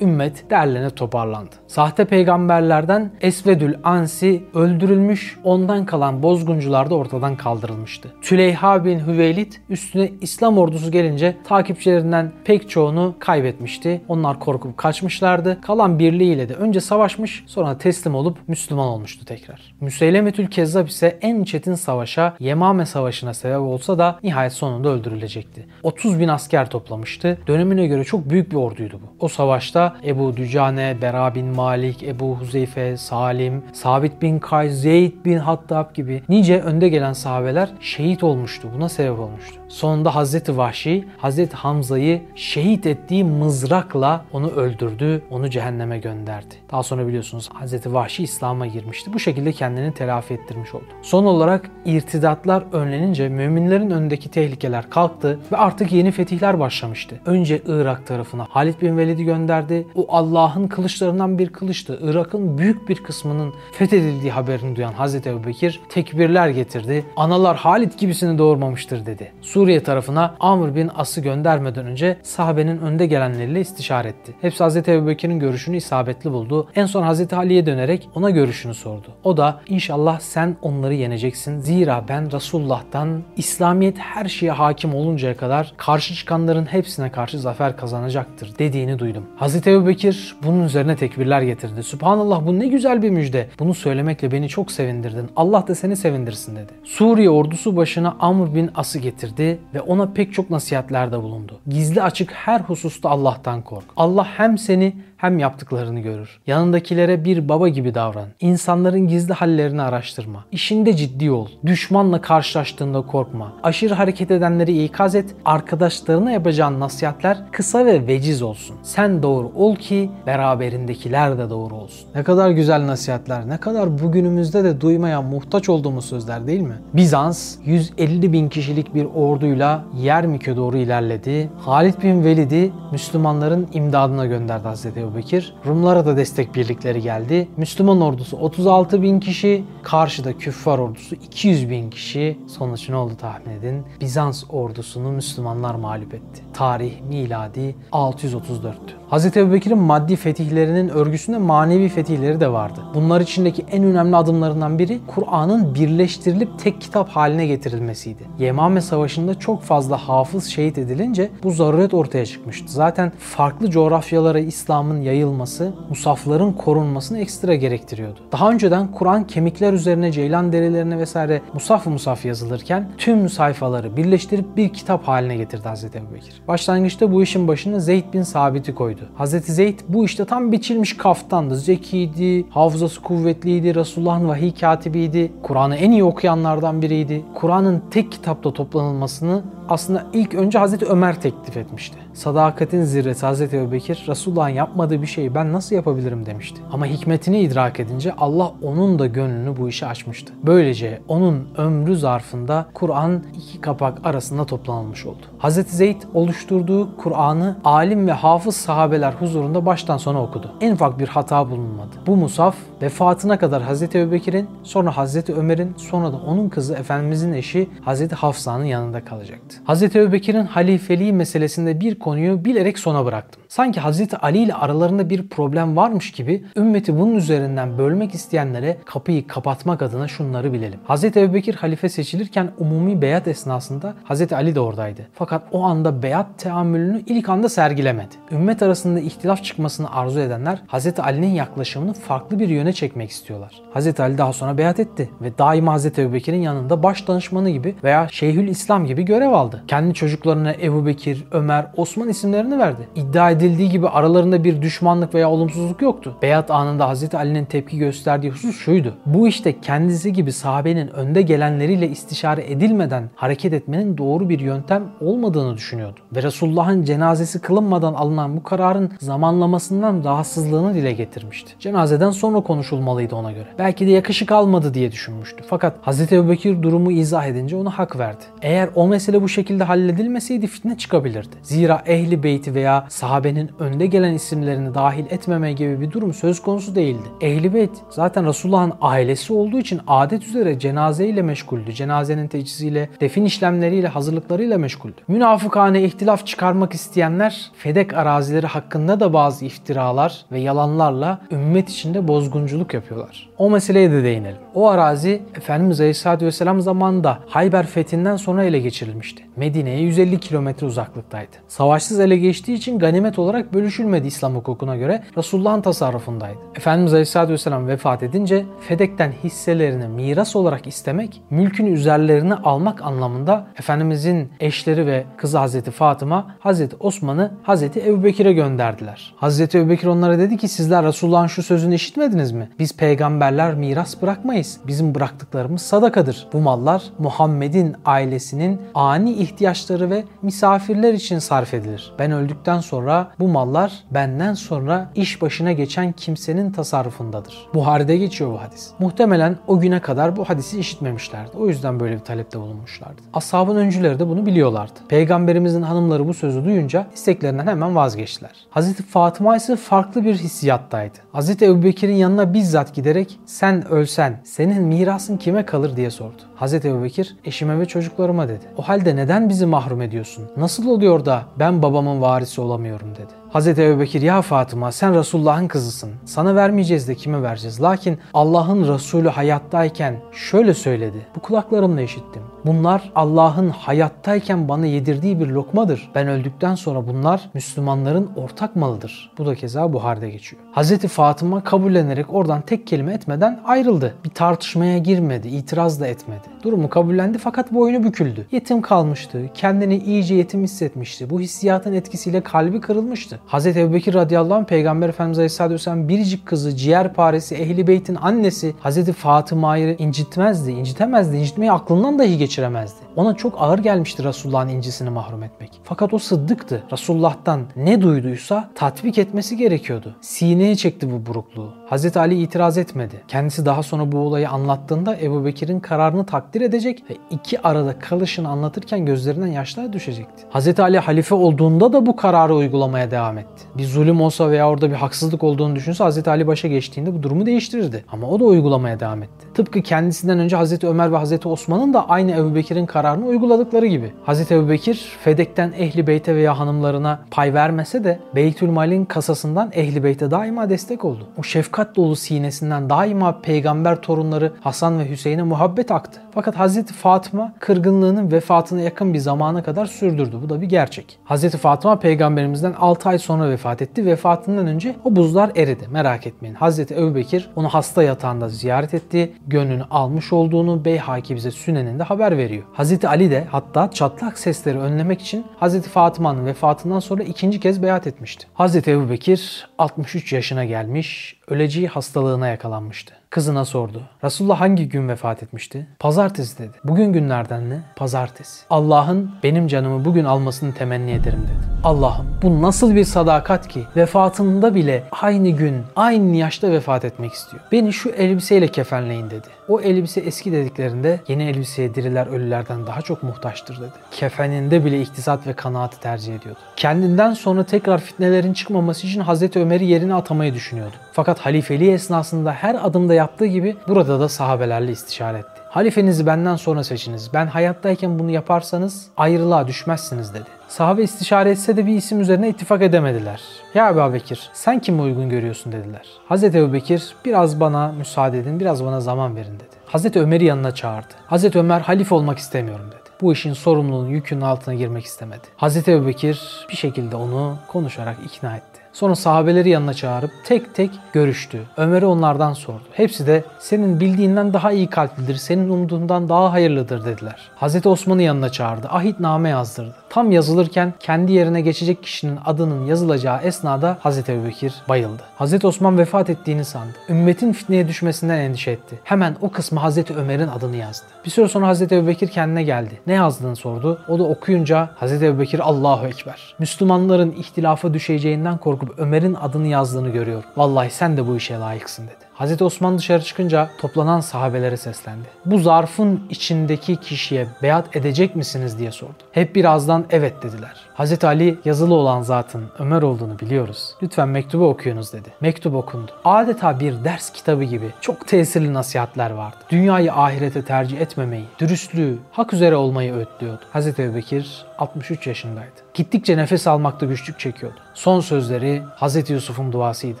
ümmet 0.04 0.50
derlene 0.50 0.90
toparlandı. 0.90 1.50
Sahte 1.66 2.04
peygamberlerden 2.04 3.12
Esvedül 3.20 3.74
Ansi 3.84 4.42
öldürülmüş, 4.54 5.38
ondan 5.44 5.86
kalan 5.86 6.22
bozguncular 6.22 6.90
da 6.90 6.94
ortadan 6.94 7.36
kaldırılmıştı. 7.36 8.08
Tüleyha 8.22 8.84
bin 8.84 8.98
Hüveylid 8.98 9.52
üstüne 9.68 10.10
İslam 10.20 10.58
ordusu 10.58 10.90
gelince 10.90 11.36
takipçilerinden 11.44 12.32
pek 12.44 12.70
çoğunu 12.70 13.14
kaybetmişti. 13.18 14.00
Onlar 14.08 14.40
korkup 14.40 14.76
kaçmışlardı. 14.76 15.60
Kalan 15.60 15.98
birliğiyle 15.98 16.48
de 16.48 16.54
önce 16.54 16.80
savaşmış 16.80 17.44
sonra 17.46 17.78
teslim 17.78 18.14
olup 18.14 18.38
Müslüman 18.48 18.86
olmuştu 18.86 19.24
tekrar. 19.24 19.74
Müseylemetül 20.14 20.46
Kezzab 20.46 20.88
ise 20.88 21.18
en 21.20 21.44
çetin 21.44 21.74
savaşa 21.74 22.36
Yemame 22.40 22.86
Savaşı'na 22.86 23.34
sebep 23.34 23.60
olsa 23.60 23.98
da 23.98 24.18
nihayet 24.22 24.52
sonunda 24.52 24.88
öldürülecekti. 24.88 25.66
30 25.82 26.20
bin 26.20 26.28
asker 26.28 26.70
toplamıştı. 26.70 27.38
Dönemine 27.46 27.86
göre 27.86 28.04
çok 28.04 28.30
büyük 28.30 28.50
bir 28.50 28.56
orduydu 28.56 29.00
bu. 29.02 29.24
O 29.24 29.28
savaşta 29.28 29.96
Ebu 30.06 30.36
Dücane, 30.36 30.96
Bera 31.02 31.34
bin 31.34 31.46
Malik, 31.46 32.02
Ebu 32.02 32.36
Huzeyfe, 32.36 32.96
Salim, 32.96 33.64
Sabit 33.72 34.22
bin 34.22 34.38
Kays, 34.38 34.72
Zeyd 34.72 35.12
bin 35.24 35.38
Hattab 35.38 35.94
gibi 35.94 36.22
nice 36.28 36.60
önde 36.60 36.88
gelen 36.88 37.12
sahabeler 37.12 37.70
şehit 37.80 38.24
olmuştu. 38.24 38.68
Buna 38.74 38.88
sebep 38.88 39.18
olmuştu. 39.18 39.56
Sonunda 39.68 40.14
Hazreti 40.14 40.56
Vahşi, 40.56 41.04
Hazreti 41.18 41.56
Hamza'yı 41.56 42.22
şehit 42.34 42.86
ettiği 42.86 43.24
mızrakla 43.24 44.24
onu 44.32 44.50
öldürdü, 44.50 45.22
onu 45.30 45.50
cehenneme 45.50 45.98
gönderdi. 45.98 46.54
Daha 46.70 46.82
sonra 46.82 47.06
biliyorsunuz 47.06 47.48
Hazreti 47.54 47.94
Vahşi 47.94 48.22
İslam'a 48.22 48.66
girmişti. 48.66 49.12
Bu 49.12 49.18
şekilde 49.18 49.52
kendini 49.52 49.94
telafi 50.04 50.34
ettirmiş 50.34 50.74
oldu. 50.74 50.84
Son 51.02 51.24
olarak 51.24 51.70
irtidatlar 51.84 52.64
önlenince 52.72 53.28
müminlerin 53.28 53.90
önündeki 53.90 54.30
tehlikeler 54.30 54.90
kalktı 54.90 55.38
ve 55.52 55.56
artık 55.56 55.92
yeni 55.92 56.10
fetihler 56.10 56.60
başlamıştı. 56.60 57.20
Önce 57.26 57.62
Irak 57.66 58.06
tarafına 58.06 58.46
Halid 58.50 58.74
bin 58.82 58.96
Velid'i 58.96 59.24
gönderdi. 59.24 59.86
O 59.94 60.06
Allah'ın 60.08 60.68
kılıçlarından 60.68 61.38
bir 61.38 61.48
kılıçtı. 61.48 61.98
Irak'ın 62.02 62.58
büyük 62.58 62.88
bir 62.88 62.96
kısmının 62.96 63.52
fethedildiği 63.72 64.32
haberini 64.32 64.76
duyan 64.76 64.92
Hazreti 64.92 65.28
Ebubekir 65.28 65.80
tekbirler 65.88 66.48
getirdi. 66.48 67.04
Analar 67.16 67.56
Halid 67.56 67.92
gibisini 67.98 68.38
doğurmamıştır 68.38 69.06
dedi. 69.06 69.32
Suriye 69.40 69.82
tarafına 69.82 70.34
Amr 70.40 70.74
bin 70.74 70.90
As'ı 70.94 71.20
göndermeden 71.20 71.86
önce 71.86 72.16
sahabenin 72.22 72.78
önde 72.78 73.06
gelenleriyle 73.06 73.60
istişare 73.60 74.08
etti. 74.08 74.34
Hepsi 74.40 74.62
Hazreti 74.62 74.90
Ebubekir'in 74.90 75.38
görüşünü 75.38 75.76
isabetli 75.76 76.32
buldu. 76.32 76.68
En 76.74 76.86
son 76.86 77.02
Hazreti 77.02 77.36
Ali'ye 77.36 77.66
dönerek 77.66 78.08
ona 78.14 78.30
görüşünü 78.30 78.74
sordu. 78.74 79.08
O 79.24 79.36
da 79.36 79.60
inşallah 79.68 79.83
sen 80.20 80.56
onları 80.62 80.94
yeneceksin. 80.94 81.60
Zira 81.60 82.04
ben 82.08 82.32
Resulullah'tan 82.32 83.22
İslamiyet 83.36 83.98
her 83.98 84.28
şeye 84.28 84.52
hakim 84.52 84.94
oluncaya 84.94 85.36
kadar 85.36 85.74
karşı 85.76 86.14
çıkanların 86.14 86.66
hepsine 86.66 87.10
karşı 87.10 87.38
zafer 87.38 87.76
kazanacaktır 87.76 88.58
dediğini 88.58 88.98
duydum. 88.98 89.26
Hazreti 89.36 89.70
Ebubekir 89.70 90.36
bunun 90.42 90.64
üzerine 90.64 90.96
tekbirler 90.96 91.42
getirdi. 91.42 91.82
Subhanallah 91.82 92.46
bu 92.46 92.58
ne 92.58 92.66
güzel 92.66 93.02
bir 93.02 93.10
müjde. 93.10 93.48
Bunu 93.58 93.74
söylemekle 93.74 94.32
beni 94.32 94.48
çok 94.48 94.72
sevindirdin. 94.72 95.30
Allah 95.36 95.66
da 95.66 95.74
seni 95.74 95.96
sevindirsin 95.96 96.56
dedi. 96.56 96.72
Suriye 96.84 97.30
ordusu 97.30 97.76
başına 97.76 98.16
Amr 98.20 98.54
bin 98.54 98.70
As'ı 98.74 98.98
getirdi 98.98 99.58
ve 99.74 99.80
ona 99.80 100.06
pek 100.12 100.32
çok 100.32 100.50
nasihatlerde 100.50 101.22
bulundu. 101.22 101.60
Gizli 101.66 102.02
açık 102.02 102.32
her 102.32 102.60
hususta 102.60 103.10
Allah'tan 103.10 103.62
kork. 103.62 103.84
Allah 103.96 104.26
hem 104.36 104.58
seni 104.58 104.96
hem 105.24 105.38
yaptıklarını 105.38 106.00
görür. 106.00 106.40
Yanındakilere 106.46 107.24
bir 107.24 107.48
baba 107.48 107.68
gibi 107.68 107.94
davran. 107.94 108.28
İnsanların 108.40 109.08
gizli 109.08 109.32
hallerini 109.34 109.82
araştırma. 109.82 110.44
İşinde 110.52 110.96
ciddi 110.96 111.30
ol. 111.30 111.48
Düşmanla 111.66 112.20
karşılaştığında 112.20 113.02
korkma. 113.02 113.52
Aşırı 113.62 113.94
hareket 113.94 114.30
edenleri 114.30 114.84
ikaz 114.84 115.14
et. 115.14 115.34
Arkadaşlarına 115.44 116.30
yapacağın 116.30 116.80
nasihatler 116.80 117.38
kısa 117.52 117.86
ve 117.86 118.06
veciz 118.06 118.42
olsun. 118.42 118.76
Sen 118.82 119.22
doğru 119.22 119.52
ol 119.54 119.76
ki 119.76 120.10
beraberindekiler 120.26 121.38
de 121.38 121.50
doğru 121.50 121.74
olsun. 121.74 122.08
Ne 122.14 122.22
kadar 122.22 122.50
güzel 122.50 122.86
nasihatler, 122.86 123.48
ne 123.48 123.56
kadar 123.56 123.98
bugünümüzde 123.98 124.64
de 124.64 124.80
duymaya 124.80 125.22
muhtaç 125.22 125.68
olduğumuz 125.68 126.04
sözler 126.04 126.46
değil 126.46 126.60
mi? 126.60 126.78
Bizans 126.94 127.56
150 127.64 128.32
bin 128.32 128.48
kişilik 128.48 128.94
bir 128.94 129.04
orduyla 129.04 129.84
Yermik'e 129.96 130.56
doğru 130.56 130.76
ilerledi. 130.76 131.50
Halid 131.58 132.02
bin 132.02 132.24
Velid'i 132.24 132.72
Müslümanların 132.92 133.68
imdadına 133.72 134.26
gönderdi 134.26 134.68
Hazreti 134.68 135.00
Ebubekir. 135.14 135.54
Rumlara 135.66 136.06
da 136.06 136.16
destek 136.16 136.54
birlikleri 136.54 137.02
geldi. 137.02 137.48
Müslüman 137.56 138.00
ordusu 138.00 138.36
36 138.36 139.02
bin 139.02 139.20
kişi, 139.20 139.64
karşıda 139.84 140.38
küffar 140.38 140.78
ordusu 140.78 141.14
200 141.14 141.70
bin 141.70 141.90
kişi. 141.90 142.38
Sonuç 142.46 142.88
ne 142.88 142.96
oldu 142.96 143.12
tahmin 143.20 143.50
edin? 143.50 143.82
Bizans 144.00 144.44
ordusunu 144.48 145.10
Müslümanlar 145.10 145.74
mağlup 145.74 146.14
etti. 146.14 146.42
Tarih 146.54 147.00
miladi 147.08 147.74
634'tü. 147.92 149.04
Hz. 149.10 149.36
Ebubekir'in 149.36 149.78
maddi 149.78 150.16
fetihlerinin 150.16 150.88
örgüsünde 150.88 151.38
manevi 151.38 151.88
fetihleri 151.88 152.40
de 152.40 152.52
vardı. 152.52 152.80
Bunlar 152.94 153.20
içindeki 153.20 153.64
en 153.70 153.84
önemli 153.84 154.16
adımlarından 154.16 154.78
biri 154.78 155.00
Kur'an'ın 155.06 155.74
birleştirilip 155.74 156.58
tek 156.58 156.80
kitap 156.80 157.08
haline 157.08 157.46
getirilmesiydi. 157.46 158.22
Yemame 158.38 158.80
Savaşı'nda 158.80 159.38
çok 159.38 159.62
fazla 159.62 159.96
hafız 159.96 160.44
şehit 160.44 160.78
edilince 160.78 161.30
bu 161.42 161.50
zaruret 161.50 161.94
ortaya 161.94 162.26
çıkmıştı. 162.26 162.72
Zaten 162.72 163.12
farklı 163.18 163.70
coğrafyalara 163.70 164.38
İslam'ın 164.38 165.00
yayılması, 165.00 165.72
musafların 165.88 166.52
korunmasını 166.52 167.18
ekstra 167.18 167.54
gerektiriyordu. 167.54 168.20
Daha 168.32 168.50
önceden 168.50 168.92
Kur'an 168.92 169.26
kemikler 169.26 169.73
üzerine, 169.74 170.12
ceylan 170.12 170.52
derilerine 170.52 170.98
vesaire 170.98 171.40
musaf 171.54 171.86
musaf 171.86 172.24
yazılırken 172.24 172.88
tüm 172.98 173.28
sayfaları 173.28 173.96
birleştirip 173.96 174.56
bir 174.56 174.68
kitap 174.68 175.08
haline 175.08 175.36
getirdi 175.36 175.68
Hz. 175.74 175.84
Ebubekir. 175.84 176.42
Başlangıçta 176.48 177.12
bu 177.12 177.22
işin 177.22 177.48
başına 177.48 177.80
Zeyd 177.80 178.04
bin 178.12 178.22
Sabit'i 178.22 178.74
koydu. 178.74 179.00
Hz. 179.18 179.44
Zeyd 179.44 179.80
bu 179.88 180.04
işte 180.04 180.24
tam 180.24 180.52
biçilmiş 180.52 180.96
kaftandı. 180.96 181.56
Zekiydi, 181.56 182.50
hafızası 182.50 183.02
kuvvetliydi, 183.02 183.74
Resulullah'ın 183.74 184.28
vahiy 184.28 184.54
katibiydi, 184.54 185.32
Kur'an'ı 185.42 185.76
en 185.76 185.90
iyi 185.90 186.04
okuyanlardan 186.04 186.82
biriydi. 186.82 187.24
Kur'an'ın 187.34 187.82
tek 187.90 188.12
kitapta 188.12 188.52
toplanılmasını 188.52 189.42
aslında 189.68 190.06
ilk 190.12 190.34
önce 190.34 190.58
Hazreti 190.58 190.86
Ömer 190.86 191.20
teklif 191.20 191.56
etmişti. 191.56 192.03
Sadakatin 192.14 192.82
zirvesi 192.82 193.26
Hazreti 193.26 193.56
Ebubekir 193.56 194.04
Resulullah'ın 194.08 194.48
yapmadığı 194.48 195.02
bir 195.02 195.06
şeyi 195.06 195.34
ben 195.34 195.52
nasıl 195.52 195.76
yapabilirim 195.76 196.26
demişti. 196.26 196.60
Ama 196.72 196.86
hikmetini 196.86 197.40
idrak 197.40 197.80
edince 197.80 198.12
Allah 198.18 198.52
onun 198.62 198.98
da 198.98 199.06
gönlünü 199.06 199.56
bu 199.56 199.68
işe 199.68 199.86
açmıştı. 199.86 200.32
Böylece 200.46 201.00
onun 201.08 201.48
ömrü 201.56 201.96
zarfında 201.96 202.66
Kur'an 202.74 203.22
iki 203.36 203.60
kapak 203.60 203.98
arasında 204.06 204.44
toplanılmış 204.44 205.06
oldu. 205.06 205.22
Hazreti 205.38 205.76
Zeyd 205.76 206.02
oluşturduğu 206.14 206.96
Kur'an'ı 206.96 207.56
alim 207.64 208.06
ve 208.06 208.12
hafız 208.12 208.56
sahabeler 208.56 209.12
huzurunda 209.12 209.66
baştan 209.66 209.96
sona 209.96 210.22
okudu. 210.22 210.52
En 210.60 210.72
ufak 210.72 210.98
bir 210.98 211.08
hata 211.08 211.50
bulunmadı. 211.50 211.96
Bu 212.06 212.16
musaf 212.16 212.56
vefatına 212.82 213.38
kadar 213.38 213.62
Hazreti 213.62 213.98
Ebubekir'in 213.98 214.48
sonra 214.62 214.96
Hazreti 214.96 215.34
Ömer'in 215.34 215.74
sonra 215.76 216.12
da 216.12 216.16
onun 216.16 216.48
kızı 216.48 216.74
Efendimizin 216.74 217.32
eşi 217.32 217.68
Hazreti 217.80 218.14
Hafsa'nın 218.14 218.64
yanında 218.64 219.04
kalacaktı. 219.04 219.56
Hazreti 219.64 219.98
Ebubekir'in 219.98 220.46
halifeliği 220.46 221.12
meselesinde 221.12 221.80
bir 221.80 222.03
konuyu 222.04 222.44
bilerek 222.44 222.78
sona 222.78 223.04
bıraktım. 223.04 223.42
Sanki 223.48 223.80
Hazreti 223.80 224.16
Ali 224.16 224.38
ile 224.38 224.54
aralarında 224.54 225.10
bir 225.10 225.28
problem 225.28 225.76
varmış 225.76 226.12
gibi 226.12 226.44
ümmeti 226.56 226.98
bunun 226.98 227.14
üzerinden 227.14 227.78
bölmek 227.78 228.14
isteyenlere 228.14 228.76
kapıyı 228.84 229.26
kapatmak 229.26 229.82
adına 229.82 230.08
şunları 230.08 230.52
bilelim. 230.52 230.80
Hz. 230.88 231.04
Ebubekir 231.04 231.54
halife 231.54 231.88
seçilirken 231.88 232.50
umumi 232.58 233.02
beyat 233.02 233.28
esnasında 233.28 233.94
Hz. 234.10 234.32
Ali 234.32 234.54
de 234.54 234.60
oradaydı. 234.60 235.06
Fakat 235.14 235.42
o 235.52 235.62
anda 235.62 236.02
beyat 236.02 236.38
teamülünü 236.38 237.02
ilk 237.06 237.28
anda 237.28 237.48
sergilemedi. 237.48 238.14
Ümmet 238.30 238.62
arasında 238.62 239.00
ihtilaf 239.00 239.44
çıkmasını 239.44 239.94
arzu 239.94 240.20
edenler 240.20 240.62
Hz. 240.72 240.98
Ali'nin 240.98 241.34
yaklaşımını 241.34 241.92
farklı 241.92 242.38
bir 242.38 242.48
yöne 242.48 242.72
çekmek 242.72 243.10
istiyorlar. 243.10 243.62
Hz. 243.74 244.00
Ali 244.00 244.18
daha 244.18 244.32
sonra 244.32 244.58
beyat 244.58 244.80
etti 244.80 245.10
ve 245.20 245.38
daima 245.38 245.78
Hz. 245.78 245.86
Ebubekir'in 245.98 246.42
yanında 246.42 246.82
baş 246.82 247.08
danışmanı 247.08 247.50
gibi 247.50 247.74
veya 247.84 248.08
Şeyhül 248.10 248.48
İslam 248.48 248.86
gibi 248.86 249.04
görev 249.04 249.32
aldı. 249.32 249.64
Kendi 249.68 249.94
çocuklarına 249.94 250.52
Ebu 250.52 250.86
Bekir, 250.86 251.24
Ömer, 251.32 251.66
Osman 251.76 251.93
isimlerini 252.08 252.58
verdi. 252.58 252.88
İddia 252.94 253.30
edildiği 253.30 253.68
gibi 253.68 253.88
aralarında 253.88 254.44
bir 254.44 254.62
düşmanlık 254.62 255.14
veya 255.14 255.30
olumsuzluk 255.30 255.82
yoktu. 255.82 256.16
Beyat 256.22 256.50
anında 256.50 256.94
Hz. 256.94 257.14
Ali'nin 257.14 257.44
tepki 257.44 257.78
gösterdiği 257.78 258.30
husus 258.30 258.56
şuydu. 258.56 258.94
Bu 259.06 259.28
işte 259.28 259.60
kendisi 259.60 260.12
gibi 260.12 260.32
sahabenin 260.32 260.88
önde 260.88 261.22
gelenleriyle 261.22 261.88
istişare 261.88 262.52
edilmeden 262.52 263.10
hareket 263.14 263.52
etmenin 263.52 263.98
doğru 263.98 264.28
bir 264.28 264.40
yöntem 264.40 264.82
olmadığını 265.00 265.56
düşünüyordu. 265.56 266.00
Ve 266.16 266.22
Resulullah'ın 266.22 266.84
cenazesi 266.84 267.40
kılınmadan 267.40 267.94
alınan 267.94 268.36
bu 268.36 268.42
kararın 268.42 268.90
zamanlamasından 269.00 270.04
rahatsızlığını 270.04 270.74
dile 270.74 270.92
getirmişti. 270.92 271.52
Cenazeden 271.60 272.10
sonra 272.10 272.40
konuşulmalıydı 272.40 273.14
ona 273.14 273.32
göre. 273.32 273.46
Belki 273.58 273.86
de 273.86 273.90
yakışık 273.90 274.32
almadı 274.32 274.74
diye 274.74 274.92
düşünmüştü. 274.92 275.44
Fakat 275.46 275.86
Hz. 275.86 276.12
Ebubekir 276.12 276.62
durumu 276.62 276.92
izah 276.92 277.26
edince 277.26 277.56
ona 277.56 277.70
hak 277.70 277.98
verdi. 277.98 278.24
Eğer 278.42 278.68
o 278.74 278.88
mesele 278.88 279.22
bu 279.22 279.28
şekilde 279.28 279.64
halledilmeseydi 279.64 280.46
fitne 280.46 280.78
çıkabilirdi. 280.78 281.36
Zira 281.42 281.82
ehli 281.86 282.22
beyti 282.22 282.54
veya 282.54 282.86
sahabenin 282.88 283.50
önde 283.58 283.86
gelen 283.86 284.14
isimlerini 284.14 284.74
dahil 284.74 285.04
etmeme 285.10 285.52
gibi 285.52 285.80
bir 285.80 285.92
durum 285.92 286.14
söz 286.14 286.42
konusu 286.42 286.74
değildi. 286.74 287.08
Ehli 287.20 287.54
beyt 287.54 287.70
zaten 287.90 288.26
Resulullah'ın 288.26 288.72
ailesi 288.80 289.32
olduğu 289.32 289.58
için 289.58 289.80
adet 289.86 290.24
üzere 290.24 290.58
cenazeyle 290.58 291.22
meşguldü. 291.22 291.72
Cenazenin 291.72 292.28
teçhiziyle, 292.28 292.88
defin 293.00 293.24
işlemleriyle, 293.24 293.88
hazırlıklarıyla 293.88 294.58
meşguldü. 294.58 294.96
Münafıkane 295.08 295.82
ihtilaf 295.82 296.26
çıkarmak 296.26 296.72
isteyenler 296.74 297.50
Fedek 297.56 297.94
arazileri 297.94 298.46
hakkında 298.46 299.00
da 299.00 299.12
bazı 299.12 299.44
iftiralar 299.44 300.24
ve 300.32 300.40
yalanlarla 300.40 301.20
ümmet 301.30 301.68
içinde 301.68 302.08
bozgunculuk 302.08 302.74
yapıyorlar. 302.74 303.30
O 303.38 303.50
meseleye 303.50 303.90
de 303.90 304.04
değinelim. 304.04 304.38
O 304.54 304.68
arazi 304.68 305.22
Efendimiz 305.36 305.80
Aleyhisselatü 305.80 306.26
Vesselam 306.26 306.60
zamanında 306.60 307.18
Hayber 307.26 307.66
fethinden 307.66 308.16
sonra 308.16 308.44
ele 308.44 308.58
geçirilmişti. 308.58 309.22
Medine'ye 309.36 309.80
150 309.80 310.20
kilometre 310.20 310.66
uzaklıktaydı. 310.66 311.36
Savaşsız 311.74 312.00
ele 312.00 312.16
geçtiği 312.16 312.52
için 312.52 312.78
ganimet 312.78 313.18
olarak 313.18 313.54
bölüşülmedi 313.54 314.06
İslam 314.06 314.34
hukukuna 314.34 314.76
göre 314.76 315.02
Resulullah'ın 315.16 315.60
tasarrufundaydı. 315.60 316.38
Efendimiz 316.54 316.92
Aleyhisselatü 316.92 317.32
Vesselam 317.32 317.68
vefat 317.68 318.02
edince 318.02 318.44
Fedek'ten 318.60 319.12
hisselerini 319.24 319.88
miras 319.88 320.36
olarak 320.36 320.66
istemek, 320.66 321.22
mülkün 321.30 321.66
üzerlerini 321.66 322.34
almak 322.34 322.82
anlamında 322.82 323.46
Efendimizin 323.58 324.30
eşleri 324.40 324.86
ve 324.86 325.04
kızı 325.16 325.38
Hazreti 325.38 325.70
Fatıma, 325.70 326.36
Hazreti 326.38 326.76
Osman'ı 326.80 327.30
Hazreti 327.42 327.88
Ebubekir'e 327.88 328.32
gönderdiler. 328.32 329.14
Hazreti 329.16 329.58
Ebubekir 329.58 329.86
onlara 329.86 330.18
dedi 330.18 330.36
ki 330.36 330.48
sizler 330.48 330.84
Resulullah'ın 330.84 331.26
şu 331.26 331.42
sözünü 331.42 331.74
işitmediniz 331.74 332.32
mi? 332.32 332.48
Biz 332.58 332.76
peygamberler 332.76 333.54
miras 333.54 334.02
bırakmayız. 334.02 334.60
Bizim 334.66 334.94
bıraktıklarımız 334.94 335.62
sadakadır. 335.62 336.26
Bu 336.32 336.40
mallar 336.40 336.82
Muhammed'in 336.98 337.76
ailesinin 337.84 338.60
ani 338.74 339.12
ihtiyaçları 339.12 339.90
ve 339.90 340.04
misafirler 340.22 340.94
için 340.94 341.18
sarf 341.18 341.54
edilir. 341.54 341.63
Ben 341.98 342.12
öldükten 342.12 342.60
sonra 342.60 343.10
bu 343.20 343.28
mallar 343.28 343.72
benden 343.90 344.34
sonra 344.34 344.90
iş 344.94 345.22
başına 345.22 345.52
geçen 345.52 345.92
kimsenin 345.92 346.52
tasarrufundadır. 346.52 347.46
Buhari'de 347.54 347.96
geçiyor 347.96 348.32
bu 348.32 348.42
hadis. 348.42 348.70
Muhtemelen 348.78 349.36
o 349.46 349.60
güne 349.60 349.80
kadar 349.80 350.16
bu 350.16 350.24
hadisi 350.24 350.58
işitmemişlerdi. 350.58 351.30
O 351.38 351.48
yüzden 351.48 351.80
böyle 351.80 351.94
bir 351.94 352.00
talepte 352.00 352.40
bulunmuşlardı. 352.40 353.02
Ashabın 353.14 353.56
öncüleri 353.56 353.98
de 353.98 354.08
bunu 354.08 354.26
biliyorlardı. 354.26 354.72
Peygamberimizin 354.88 355.62
hanımları 355.62 356.08
bu 356.08 356.14
sözü 356.14 356.44
duyunca 356.44 356.86
isteklerinden 356.94 357.46
hemen 357.46 357.76
vazgeçtiler. 357.76 358.32
Hazreti 358.50 358.82
Fatıma 358.82 359.36
ise 359.36 359.56
farklı 359.56 360.04
bir 360.04 360.14
hissiyattaydı. 360.14 360.98
Hazreti 361.12 361.44
Ebubekir'in 361.44 361.94
yanına 361.94 362.34
bizzat 362.34 362.74
giderek 362.74 363.18
sen 363.26 363.68
ölsen 363.68 364.20
senin 364.24 364.62
mirasın 364.62 365.16
kime 365.16 365.46
kalır 365.46 365.76
diye 365.76 365.90
sordu. 365.90 366.22
Hazreti 366.36 366.68
Ebubekir 366.68 367.16
eşime 367.24 367.58
ve 367.58 367.66
çocuklarıma 367.66 368.28
dedi. 368.28 368.44
O 368.56 368.62
halde 368.62 368.96
neden 368.96 369.28
bizi 369.28 369.46
mahrum 369.46 369.82
ediyorsun? 369.82 370.24
Nasıl 370.36 370.66
oluyor 370.66 371.04
da 371.04 371.22
ben 371.38 371.53
babamın 371.62 372.00
varisi 372.00 372.40
olamıyorum 372.40 372.94
dedi. 372.94 373.23
Hazreti 373.34 373.62
Ebubekir 373.62 374.02
ya 374.02 374.22
Fatıma 374.22 374.72
sen 374.72 374.94
Resulullah'ın 374.94 375.48
kızısın. 375.48 375.90
Sana 376.04 376.34
vermeyeceğiz 376.34 376.88
de 376.88 376.94
kime 376.94 377.22
vereceğiz? 377.22 377.62
Lakin 377.62 377.98
Allah'ın 378.14 378.74
Resulü 378.74 379.08
hayattayken 379.08 379.96
şöyle 380.12 380.54
söyledi. 380.54 381.06
Bu 381.16 381.20
kulaklarımla 381.20 381.80
işittim. 381.80 382.22
Bunlar 382.46 382.92
Allah'ın 382.94 383.48
hayattayken 383.50 384.48
bana 384.48 384.66
yedirdiği 384.66 385.20
bir 385.20 385.26
lokmadır. 385.26 385.90
Ben 385.94 386.08
öldükten 386.08 386.54
sonra 386.54 386.86
bunlar 386.86 387.30
Müslümanların 387.34 388.10
ortak 388.16 388.56
malıdır. 388.56 389.12
Bu 389.18 389.26
da 389.26 389.34
keza 389.34 389.72
Buhar'da 389.72 390.08
geçiyor. 390.08 390.42
Hazreti 390.52 390.88
Fatıma 390.88 391.44
kabullenerek 391.44 392.14
oradan 392.14 392.40
tek 392.40 392.66
kelime 392.66 392.94
etmeden 392.94 393.40
ayrıldı. 393.44 393.94
Bir 394.04 394.10
tartışmaya 394.10 394.78
girmedi, 394.78 395.28
itiraz 395.28 395.80
da 395.80 395.86
etmedi. 395.86 396.22
Durumu 396.42 396.68
kabullendi 396.68 397.18
fakat 397.18 397.52
boynu 397.52 397.84
büküldü. 397.84 398.26
Yetim 398.32 398.62
kalmıştı, 398.62 399.30
kendini 399.34 399.76
iyice 399.76 400.14
yetim 400.14 400.42
hissetmişti. 400.42 401.10
Bu 401.10 401.20
hissiyatın 401.20 401.72
etkisiyle 401.72 402.20
kalbi 402.20 402.60
kırılmıştı. 402.60 403.20
Hazreti 403.26 403.60
Ebubekir 403.60 403.94
radıyallahu 403.94 404.34
anh 404.34 404.44
Peygamber 404.44 404.88
Efendimiz 404.88 405.18
Aleyhisselatü 405.18 405.54
Vesselam 405.54 405.88
biricik 405.88 406.26
kızı, 406.26 406.56
ciğerparesi, 406.56 407.34
ehli 407.34 407.66
beytin 407.66 407.94
annesi 407.94 408.54
Hazreti 408.60 408.92
Fatıma'yı 408.92 409.76
incitmezdi, 409.78 410.50
incitemezdi, 410.50 411.16
incitmeyi 411.16 411.52
aklından 411.52 411.98
dahi 411.98 412.18
geçiremezdi. 412.18 412.76
Ona 412.96 413.16
çok 413.16 413.34
ağır 413.38 413.58
gelmişti 413.58 414.04
Resulullah'ın 414.04 414.48
incisini 414.48 414.90
mahrum 414.90 415.22
etmek. 415.22 415.60
Fakat 415.64 415.94
o 415.94 415.98
sıddıktı. 415.98 416.62
Resulullah'tan 416.72 417.40
ne 417.56 417.82
duyduysa 417.82 418.50
tatbik 418.54 418.98
etmesi 418.98 419.36
gerekiyordu. 419.36 419.96
Sineye 420.00 420.56
çekti 420.56 420.92
bu 420.92 421.06
burukluğu. 421.06 421.54
Hazreti 421.66 421.98
Ali 421.98 422.22
itiraz 422.22 422.58
etmedi. 422.58 422.94
Kendisi 423.08 423.46
daha 423.46 423.62
sonra 423.62 423.92
bu 423.92 423.98
olayı 423.98 424.30
anlattığında 424.30 424.96
Ebu 424.96 425.24
Bekir'in 425.24 425.60
kararını 425.60 426.06
takdir 426.06 426.40
edecek 426.40 426.84
ve 426.90 426.96
iki 427.10 427.42
arada 427.42 427.78
kalışını 427.78 428.28
anlatırken 428.28 428.86
gözlerinden 428.86 429.26
yaşlar 429.26 429.72
düşecekti. 429.72 430.24
Hazreti 430.30 430.62
Ali 430.62 430.78
halife 430.78 431.14
olduğunda 431.14 431.72
da 431.72 431.86
bu 431.86 431.96
kararı 431.96 432.34
uygulamaya 432.34 432.90
devam 432.90 433.18
etti. 433.18 433.44
Bir 433.58 433.64
zulüm 433.64 434.00
olsa 434.00 434.30
veya 434.30 434.48
orada 434.48 434.70
bir 434.70 434.74
haksızlık 434.74 435.24
olduğunu 435.24 435.56
düşünse 435.56 435.84
Hazreti 435.84 436.10
Ali 436.10 436.26
başa 436.26 436.48
geçtiğinde 436.48 436.94
bu 436.94 437.02
durumu 437.02 437.26
değiştirirdi. 437.26 437.84
Ama 437.92 438.06
o 438.06 438.20
da 438.20 438.24
uygulamaya 438.24 438.80
devam 438.80 439.02
etti. 439.02 439.26
Tıpkı 439.34 439.62
kendisinden 439.62 440.18
önce 440.18 440.36
Hazreti 440.36 440.66
Ömer 440.66 440.92
ve 440.92 440.96
Hazreti 440.96 441.28
Osman'ın 441.28 441.74
da 441.74 441.88
aynı 441.88 442.12
Ebu 442.12 442.34
Bekir'in 442.34 442.66
kararını 442.66 443.06
uyguladıkları 443.06 443.66
gibi. 443.66 443.92
Hazreti 444.04 444.34
Ebu 444.34 444.48
Bekir 444.48 444.96
Fedek'ten 445.04 445.52
Ehli 445.58 445.86
Beyt'e 445.86 446.14
veya 446.14 446.38
hanımlarına 446.38 447.00
pay 447.10 447.34
vermese 447.34 447.84
de 447.84 447.98
Beytülmal'in 448.14 448.84
kasasından 448.84 449.50
Ehli 449.52 449.84
Beyt'e 449.84 450.10
daima 450.10 450.50
destek 450.50 450.84
oldu. 450.84 451.06
O 451.18 451.22
şefkat 451.22 451.63
dolu 451.76 451.96
sinesinden 451.96 452.70
daima 452.70 453.20
peygamber 453.20 453.80
torunları 453.80 454.32
Hasan 454.40 454.78
ve 454.78 454.90
Hüseyin'e 454.90 455.22
muhabbet 455.22 455.70
aktı. 455.70 456.00
Fakat 456.14 456.36
Hazreti 456.36 456.74
Fatıma 456.74 457.32
kırgınlığının 457.40 458.12
vefatına 458.12 458.60
yakın 458.60 458.94
bir 458.94 458.98
zamana 458.98 459.42
kadar 459.42 459.66
sürdürdü. 459.66 460.16
Bu 460.22 460.28
da 460.28 460.40
bir 460.40 460.46
gerçek. 460.46 460.98
Hazreti 461.04 461.38
Fatıma 461.38 461.78
peygamberimizden 461.78 462.52
6 462.52 462.88
ay 462.88 462.98
sonra 462.98 463.30
vefat 463.30 463.62
etti. 463.62 463.86
Vefatından 463.86 464.46
önce 464.46 464.76
o 464.84 464.96
buzlar 464.96 465.30
eridi. 465.36 465.68
Merak 465.68 466.06
etmeyin. 466.06 466.34
Hazreti 466.34 466.74
Ebubekir 466.74 467.30
onu 467.36 467.48
hasta 467.48 467.82
yatağında 467.82 468.28
ziyaret 468.28 468.74
etti. 468.74 469.12
Gönlünü 469.26 469.64
almış 469.70 470.12
olduğunu 470.12 470.64
Beyhaki 470.64 471.14
bize 471.16 471.30
Sünen'inde 471.30 471.82
haber 471.82 472.18
veriyor. 472.18 472.44
Hazreti 472.52 472.88
Ali 472.88 473.10
de 473.10 473.24
hatta 473.30 473.70
çatlak 473.70 474.18
sesleri 474.18 474.58
önlemek 474.58 475.00
için 475.00 475.26
Hazreti 475.40 475.68
Fatıma'nın 475.68 476.26
vefatından 476.26 476.80
sonra 476.80 477.02
ikinci 477.02 477.40
kez 477.40 477.62
beyat 477.62 477.86
etmişti. 477.86 478.26
Hazreti 478.34 478.70
Ebubekir 478.70 479.48
63 479.58 480.12
yaşına 480.12 480.44
gelmiş, 480.44 481.16
öleceği 481.28 481.68
hastalığına 481.68 482.28
yakalanmıştı. 482.28 482.94
Kızına 483.14 483.44
sordu. 483.44 483.82
Resulullah 484.04 484.40
hangi 484.40 484.68
gün 484.68 484.88
vefat 484.88 485.22
etmişti? 485.22 485.66
Pazartesi 485.78 486.38
dedi. 486.38 486.52
Bugün 486.64 486.92
günlerden 486.92 487.50
ne? 487.50 487.60
Pazartesi. 487.76 488.44
Allah'ın 488.50 489.10
benim 489.22 489.48
canımı 489.48 489.84
bugün 489.84 490.04
almasını 490.04 490.54
temenni 490.54 490.90
ederim 490.90 491.20
dedi. 491.22 491.54
Allah'ım 491.64 492.06
bu 492.22 492.42
nasıl 492.42 492.74
bir 492.74 492.84
sadakat 492.84 493.48
ki 493.48 493.64
vefatında 493.76 494.54
bile 494.54 494.82
aynı 494.92 495.28
gün, 495.28 495.62
aynı 495.76 496.16
yaşta 496.16 496.50
vefat 496.50 496.84
etmek 496.84 497.12
istiyor. 497.12 497.42
Beni 497.52 497.72
şu 497.72 497.90
elbiseyle 497.90 498.48
kefenleyin 498.48 499.10
dedi. 499.10 499.28
O 499.48 499.60
elbise 499.60 500.00
eski 500.00 500.32
dediklerinde 500.32 501.00
yeni 501.08 501.24
elbiseye 501.24 501.74
diriler 501.74 502.06
ölülerden 502.06 502.66
daha 502.66 502.82
çok 502.82 503.02
muhtaçtır 503.02 503.56
dedi. 503.56 503.72
Kefeninde 503.90 504.64
bile 504.64 504.80
iktisat 504.80 505.26
ve 505.26 505.32
kanaatı 505.32 505.80
tercih 505.80 506.14
ediyordu. 506.14 506.38
Kendinden 506.56 507.14
sonra 507.14 507.44
tekrar 507.44 507.80
fitnelerin 507.80 508.32
çıkmaması 508.32 508.86
için 508.86 509.00
Hazreti 509.00 509.38
Ömer'i 509.38 509.64
yerine 509.64 509.94
atamayı 509.94 510.34
düşünüyordu. 510.34 510.76
Fakat 510.92 511.18
halifeliği 511.18 511.72
esnasında 511.72 512.32
her 512.32 512.66
adımda 512.66 512.94
yaptığı 513.04 513.26
gibi 513.26 513.56
burada 513.68 514.00
da 514.00 514.08
sahabelerle 514.08 514.72
istişare 514.72 515.18
etti. 515.18 515.40
Halifenizi 515.50 516.06
benden 516.06 516.36
sonra 516.36 516.64
seçiniz. 516.64 517.10
Ben 517.14 517.26
hayattayken 517.26 517.98
bunu 517.98 518.10
yaparsanız 518.10 518.86
ayrılığa 518.96 519.46
düşmezsiniz 519.46 520.14
dedi. 520.14 520.28
Sahabe 520.48 520.82
istişare 520.82 521.30
etse 521.30 521.56
de 521.56 521.66
bir 521.66 521.76
isim 521.76 522.00
üzerine 522.00 522.28
ittifak 522.28 522.62
edemediler. 522.62 523.20
Ya 523.54 523.70
Ebu 523.70 523.92
Bekir 523.92 524.30
sen 524.32 524.58
kimi 524.60 524.82
uygun 524.82 525.08
görüyorsun 525.08 525.52
dediler. 525.52 525.86
Hazreti 526.08 526.38
Ebu 526.38 526.52
Bekir 526.52 526.94
biraz 527.04 527.40
bana 527.40 527.72
müsaade 527.72 528.18
edin 528.18 528.40
biraz 528.40 528.64
bana 528.64 528.80
zaman 528.80 529.16
verin 529.16 529.34
dedi. 529.34 529.54
Hazreti 529.66 530.00
Ömer'i 530.00 530.24
yanına 530.24 530.54
çağırdı. 530.54 530.94
Hazreti 531.06 531.38
Ömer 531.38 531.60
halife 531.60 531.94
olmak 531.94 532.18
istemiyorum 532.18 532.66
dedi. 532.66 532.90
Bu 533.00 533.12
işin 533.12 533.32
sorumluluğunun 533.32 533.88
yükünün 533.88 534.20
altına 534.20 534.54
girmek 534.54 534.84
istemedi. 534.84 535.26
Hazreti 535.36 535.72
Ebu 535.72 535.86
Bekir 535.86 536.46
bir 536.50 536.56
şekilde 536.56 536.96
onu 536.96 537.36
konuşarak 537.48 537.96
ikna 538.06 538.36
etti. 538.36 538.53
Sonra 538.74 538.94
sahabeleri 538.94 539.48
yanına 539.48 539.74
çağırıp 539.74 540.10
tek 540.24 540.54
tek 540.54 540.70
görüştü. 540.92 541.42
Ömer'e 541.56 541.86
onlardan 541.86 542.32
sordu. 542.32 542.62
Hepsi 542.72 543.06
de 543.06 543.24
senin 543.38 543.80
bildiğinden 543.80 544.32
daha 544.32 544.52
iyi 544.52 544.66
kalplidir, 544.66 545.14
senin 545.14 545.48
umduğundan 545.48 546.08
daha 546.08 546.32
hayırlıdır 546.32 546.84
dediler. 546.84 547.30
Hazreti 547.34 547.68
Osman'ı 547.68 548.02
yanına 548.02 548.28
çağırdı. 548.28 548.68
Ahitname 548.68 549.28
yazdırdı. 549.28 549.74
Tam 549.94 550.12
yazılırken 550.12 550.74
kendi 550.80 551.12
yerine 551.12 551.40
geçecek 551.40 551.82
kişinin 551.82 552.18
adının 552.24 552.66
yazılacağı 552.66 553.20
esnada 553.22 553.78
Hazreti 553.80 554.12
Ebubekir 554.12 554.54
bayıldı. 554.68 555.02
Hazreti 555.16 555.46
Osman 555.46 555.78
vefat 555.78 556.10
ettiğini 556.10 556.44
sandı. 556.44 556.72
Ümmetin 556.88 557.32
fitneye 557.32 557.68
düşmesinden 557.68 558.18
endişe 558.18 558.50
etti. 558.50 558.80
Hemen 558.84 559.16
o 559.20 559.30
kısmı 559.30 559.60
Hazreti 559.60 559.94
Ömer'in 559.94 560.28
adını 560.28 560.56
yazdı. 560.56 560.86
Bir 561.04 561.10
süre 561.10 561.28
sonra 561.28 561.48
Hazreti 561.48 561.74
Ebubekir 561.74 562.08
kendine 562.08 562.42
geldi. 562.42 562.80
Ne 562.86 562.92
yazdığını 562.92 563.36
sordu. 563.36 563.80
O 563.88 563.98
da 563.98 564.02
okuyunca 564.02 564.70
Hazreti 564.76 565.04
Ebubekir 565.04 565.38
Allahu 565.38 565.86
Ekber. 565.86 566.34
Müslümanların 566.38 567.12
ihtilafa 567.12 567.74
düşeceğinden 567.74 568.38
korkup 568.38 568.78
Ömer'in 568.78 569.14
adını 569.14 569.46
yazdığını 569.46 569.88
görüyor. 569.88 570.22
Vallahi 570.36 570.70
sen 570.70 570.96
de 570.96 571.06
bu 571.06 571.16
işe 571.16 571.34
layıksın 571.34 571.86
dedi. 571.86 572.03
Hazreti 572.14 572.44
Osman 572.44 572.78
dışarı 572.78 573.02
çıkınca 573.02 573.50
toplanan 573.58 574.00
sahabelere 574.00 574.56
seslendi. 574.56 575.08
Bu 575.24 575.38
zarfın 575.38 576.00
içindeki 576.10 576.76
kişiye 576.76 577.26
beyat 577.42 577.76
edecek 577.76 578.16
misiniz 578.16 578.58
diye 578.58 578.72
sordu. 578.72 578.94
Hep 579.12 579.34
birazdan 579.34 579.84
evet 579.90 580.22
dediler. 580.22 580.60
Hazreti 580.74 581.06
Ali 581.06 581.38
yazılı 581.44 581.74
olan 581.74 582.02
zatın 582.02 582.44
Ömer 582.58 582.82
olduğunu 582.82 583.18
biliyoruz. 583.18 583.74
Lütfen 583.82 584.08
mektubu 584.08 584.48
okuyunuz 584.48 584.92
dedi. 584.92 585.08
Mektup 585.20 585.54
okundu. 585.54 585.92
Adeta 586.04 586.60
bir 586.60 586.84
ders 586.84 587.12
kitabı 587.12 587.44
gibi 587.44 587.70
çok 587.80 588.08
tesirli 588.08 588.54
nasihatler 588.54 589.10
vardı. 589.10 589.36
Dünyayı 589.50 589.92
ahirete 589.92 590.44
tercih 590.44 590.80
etmemeyi, 590.80 591.24
dürüstlüğü, 591.38 591.98
hak 592.12 592.32
üzere 592.32 592.56
olmayı 592.56 592.94
öğütlüyordu. 592.94 593.40
Hazreti 593.52 593.82
Ebubekir 593.82 594.44
63 594.58 595.06
yaşındaydı. 595.06 595.50
Gittikçe 595.74 596.16
nefes 596.16 596.46
almakta 596.46 596.86
güçlük 596.86 597.18
çekiyordu. 597.18 597.56
Son 597.74 598.00
sözleri 598.00 598.62
Hazreti 598.76 599.12
Yusuf'un 599.12 599.52
duasıydı. 599.52 600.00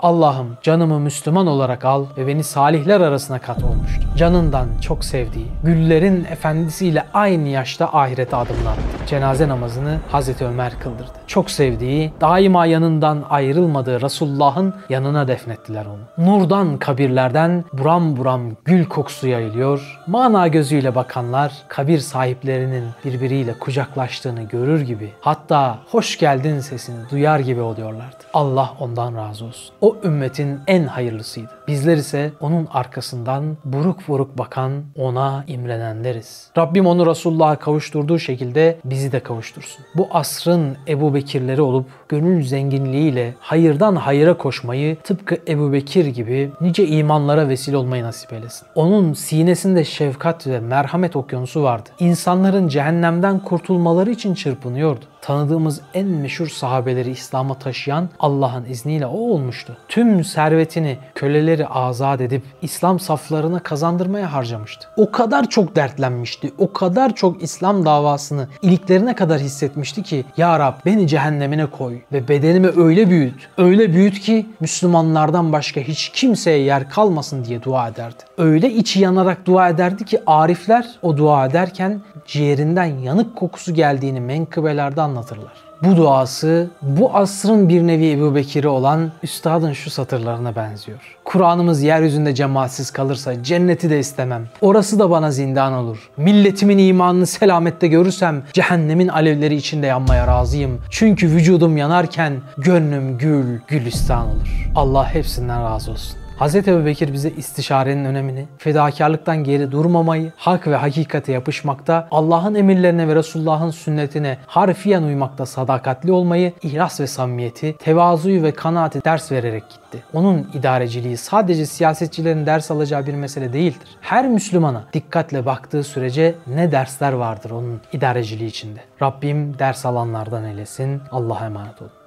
Allah'ım 0.00 0.56
canımı 0.62 1.00
Müslüman 1.00 1.46
olarak 1.46 1.84
al 1.84 2.06
ve 2.16 2.26
beni 2.26 2.44
salihler 2.44 3.00
arasına 3.00 3.38
kat 3.38 3.64
olmuştu. 3.64 4.04
Canından 4.16 4.68
çok 4.82 5.04
sevdiği, 5.04 5.46
güllerin 5.64 6.24
efendisiyle 6.24 7.06
aynı 7.14 7.48
yaşta 7.48 7.88
ahirete 7.92 8.36
adımlattı. 8.36 8.80
Cenaze 9.06 9.48
namazını 9.48 9.98
Hazreti 10.12 10.44
Ömer 10.44 10.53
kıldırdı. 10.82 11.12
Çok 11.26 11.50
sevdiği, 11.50 12.12
daima 12.20 12.66
yanından 12.66 13.24
ayrılmadığı 13.30 14.00
Resulullah'ın 14.00 14.74
yanına 14.88 15.28
defnettiler 15.28 15.86
onu. 15.86 16.26
Nurdan 16.26 16.78
kabirlerden 16.78 17.64
buram 17.72 18.16
buram 18.16 18.42
gül 18.64 18.84
kokusu 18.84 19.28
yayılıyor. 19.28 20.00
Mana 20.06 20.48
gözüyle 20.48 20.94
bakanlar 20.94 21.52
kabir 21.68 21.98
sahiplerinin 21.98 22.84
birbiriyle 23.04 23.58
kucaklaştığını 23.58 24.42
görür 24.42 24.80
gibi 24.80 25.12
hatta 25.20 25.78
hoş 25.90 26.18
geldin 26.18 26.60
sesini 26.60 27.10
duyar 27.10 27.38
gibi 27.38 27.60
oluyorlardı. 27.60 28.16
Allah 28.34 28.72
ondan 28.80 29.16
razı 29.16 29.44
olsun. 29.44 29.74
O 29.80 29.96
ümmetin 30.04 30.60
en 30.66 30.84
hayırlısıydı. 30.86 31.50
Bizler 31.68 31.96
ise 31.96 32.32
onun 32.40 32.68
arkasından 32.70 33.56
buruk 33.64 34.08
buruk 34.08 34.38
bakan, 34.38 34.72
ona 34.96 35.44
imrenenleriz. 35.46 36.50
Rabbim 36.58 36.86
onu 36.86 37.06
Resulullah'a 37.06 37.56
kavuşturduğu 37.56 38.18
şekilde 38.18 38.78
bizi 38.84 39.12
de 39.12 39.20
kavuştursun. 39.20 39.84
Bu 39.94 40.08
asrın 40.10 40.76
Ebu 40.88 41.14
Bekirleri 41.14 41.62
olup 41.62 41.86
gönül 42.08 42.44
zenginliğiyle 42.44 43.34
hayırdan 43.40 43.96
hayıra 43.96 44.36
koşmayı 44.36 44.96
tıpkı 44.96 45.38
Ebu 45.48 45.72
Bekir 45.72 46.06
gibi 46.06 46.50
nice 46.60 46.86
imanlara 46.86 47.48
vesile 47.48 47.76
olmayı 47.76 48.04
nasip 48.04 48.32
eylesin. 48.32 48.66
Onun 48.74 49.12
sinesinde 49.12 49.84
şefkat 49.84 50.46
ve 50.46 50.60
merhamet 50.60 51.16
okyanusu 51.16 51.62
vardı. 51.62 51.88
İnsanların 51.98 52.68
cehennemden 52.68 53.38
kurtulmaları 53.38 54.10
için 54.10 54.34
çırpınıyordu 54.34 55.04
tanıdığımız 55.24 55.80
en 55.94 56.06
meşhur 56.06 56.46
sahabeleri 56.46 57.10
İslam'a 57.10 57.54
taşıyan 57.54 58.08
Allah'ın 58.20 58.64
izniyle 58.64 59.06
o 59.06 59.16
olmuştu. 59.16 59.76
Tüm 59.88 60.24
servetini 60.24 60.98
köleleri 61.14 61.66
azat 61.66 62.20
edip 62.20 62.42
İslam 62.62 63.00
saflarına 63.00 63.58
kazandırmaya 63.58 64.32
harcamıştı. 64.32 64.88
O 64.96 65.10
kadar 65.10 65.48
çok 65.48 65.76
dertlenmişti, 65.76 66.52
o 66.58 66.72
kadar 66.72 67.14
çok 67.14 67.42
İslam 67.42 67.84
davasını 67.84 68.48
iliklerine 68.62 69.14
kadar 69.14 69.40
hissetmişti 69.40 70.02
ki 70.02 70.24
Ya 70.36 70.58
Rab 70.58 70.74
beni 70.86 71.08
cehennemine 71.08 71.66
koy 71.66 71.98
ve 72.12 72.28
bedenimi 72.28 72.68
öyle 72.76 73.10
büyüt, 73.10 73.48
öyle 73.58 73.92
büyüt 73.92 74.20
ki 74.20 74.46
Müslümanlardan 74.60 75.52
başka 75.52 75.80
hiç 75.80 76.08
kimseye 76.08 76.58
yer 76.58 76.90
kalmasın 76.90 77.44
diye 77.44 77.62
dua 77.62 77.88
ederdi. 77.88 78.22
Öyle 78.38 78.70
içi 78.70 79.00
yanarak 79.00 79.46
dua 79.46 79.68
ederdi 79.68 80.04
ki 80.04 80.20
arifler 80.26 80.86
o 81.02 81.16
dua 81.16 81.46
ederken 81.46 82.00
ciğerinden 82.26 82.84
yanık 82.84 83.36
kokusu 83.36 83.74
geldiğini 83.74 84.20
menkıbelerde 84.20 85.00
anlatırlar. 85.14 85.52
Bu 85.82 85.96
duası 85.96 86.70
bu 86.82 87.16
asrın 87.16 87.68
bir 87.68 87.82
nevi 87.82 88.10
Ebu 88.10 88.34
Bekir'i 88.34 88.68
olan 88.68 89.12
üstadın 89.22 89.72
şu 89.72 89.90
satırlarına 89.90 90.56
benziyor. 90.56 90.98
Kur'an'ımız 91.24 91.82
yeryüzünde 91.82 92.34
cemaatsiz 92.34 92.90
kalırsa 92.90 93.42
cenneti 93.42 93.90
de 93.90 93.98
istemem. 93.98 94.48
Orası 94.60 94.98
da 94.98 95.10
bana 95.10 95.30
zindan 95.30 95.72
olur. 95.72 96.10
Milletimin 96.16 96.78
imanını 96.78 97.26
selamette 97.26 97.88
görürsem 97.88 98.42
cehennemin 98.52 99.08
alevleri 99.08 99.54
içinde 99.54 99.86
yanmaya 99.86 100.26
razıyım. 100.26 100.80
Çünkü 100.90 101.26
vücudum 101.28 101.76
yanarken 101.76 102.40
gönlüm 102.58 103.18
gül, 103.18 103.60
gülistan 103.68 104.26
olur. 104.26 104.70
Allah 104.74 105.14
hepsinden 105.14 105.64
razı 105.64 105.90
olsun. 105.90 106.23
Hz. 106.38 106.54
Ebu 106.54 106.84
Bekir 106.84 107.12
bize 107.12 107.30
istişarenin 107.30 108.04
önemini, 108.04 108.46
fedakarlıktan 108.58 109.44
geri 109.44 109.72
durmamayı, 109.72 110.32
hak 110.36 110.66
ve 110.66 110.76
hakikate 110.76 111.32
yapışmakta, 111.32 112.08
Allah'ın 112.10 112.54
emirlerine 112.54 113.08
ve 113.08 113.14
Resulullah'ın 113.14 113.70
sünnetine 113.70 114.38
harfiyen 114.46 115.02
uymakta 115.02 115.46
sadakatli 115.46 116.12
olmayı, 116.12 116.52
ihlas 116.62 117.00
ve 117.00 117.06
samimiyeti, 117.06 117.76
tevazuyu 117.78 118.42
ve 118.42 118.52
kanaati 118.52 119.04
ders 119.04 119.32
vererek 119.32 119.62
gitti. 119.70 120.04
Onun 120.12 120.50
idareciliği 120.54 121.16
sadece 121.16 121.66
siyasetçilerin 121.66 122.46
ders 122.46 122.70
alacağı 122.70 123.06
bir 123.06 123.14
mesele 123.14 123.52
değildir. 123.52 123.88
Her 124.00 124.28
Müslümana 124.28 124.84
dikkatle 124.92 125.46
baktığı 125.46 125.84
sürece 125.84 126.34
ne 126.46 126.72
dersler 126.72 127.12
vardır 127.12 127.50
onun 127.50 127.80
idareciliği 127.92 128.48
içinde. 128.48 128.80
Rabbim 129.02 129.58
ders 129.58 129.86
alanlardan 129.86 130.44
eylesin. 130.44 131.02
Allah'a 131.10 131.46
emanet 131.46 131.82
olun. 131.82 132.03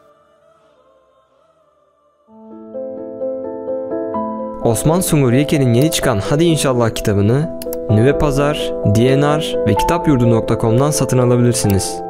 Osman 4.68 5.00
Sungur 5.02 5.34
Yeke'nin 5.34 5.74
yeni 5.74 5.92
çıkan 5.92 6.20
Hadi 6.20 6.44
İnşallah 6.44 6.90
kitabını 6.90 7.60
Nüve 7.90 8.18
Pazar, 8.18 8.72
DNR 8.96 9.56
ve 9.68 9.74
kitapyurdu.com'dan 9.74 10.92
satın 10.92 11.18
alabilirsiniz. 11.18 12.07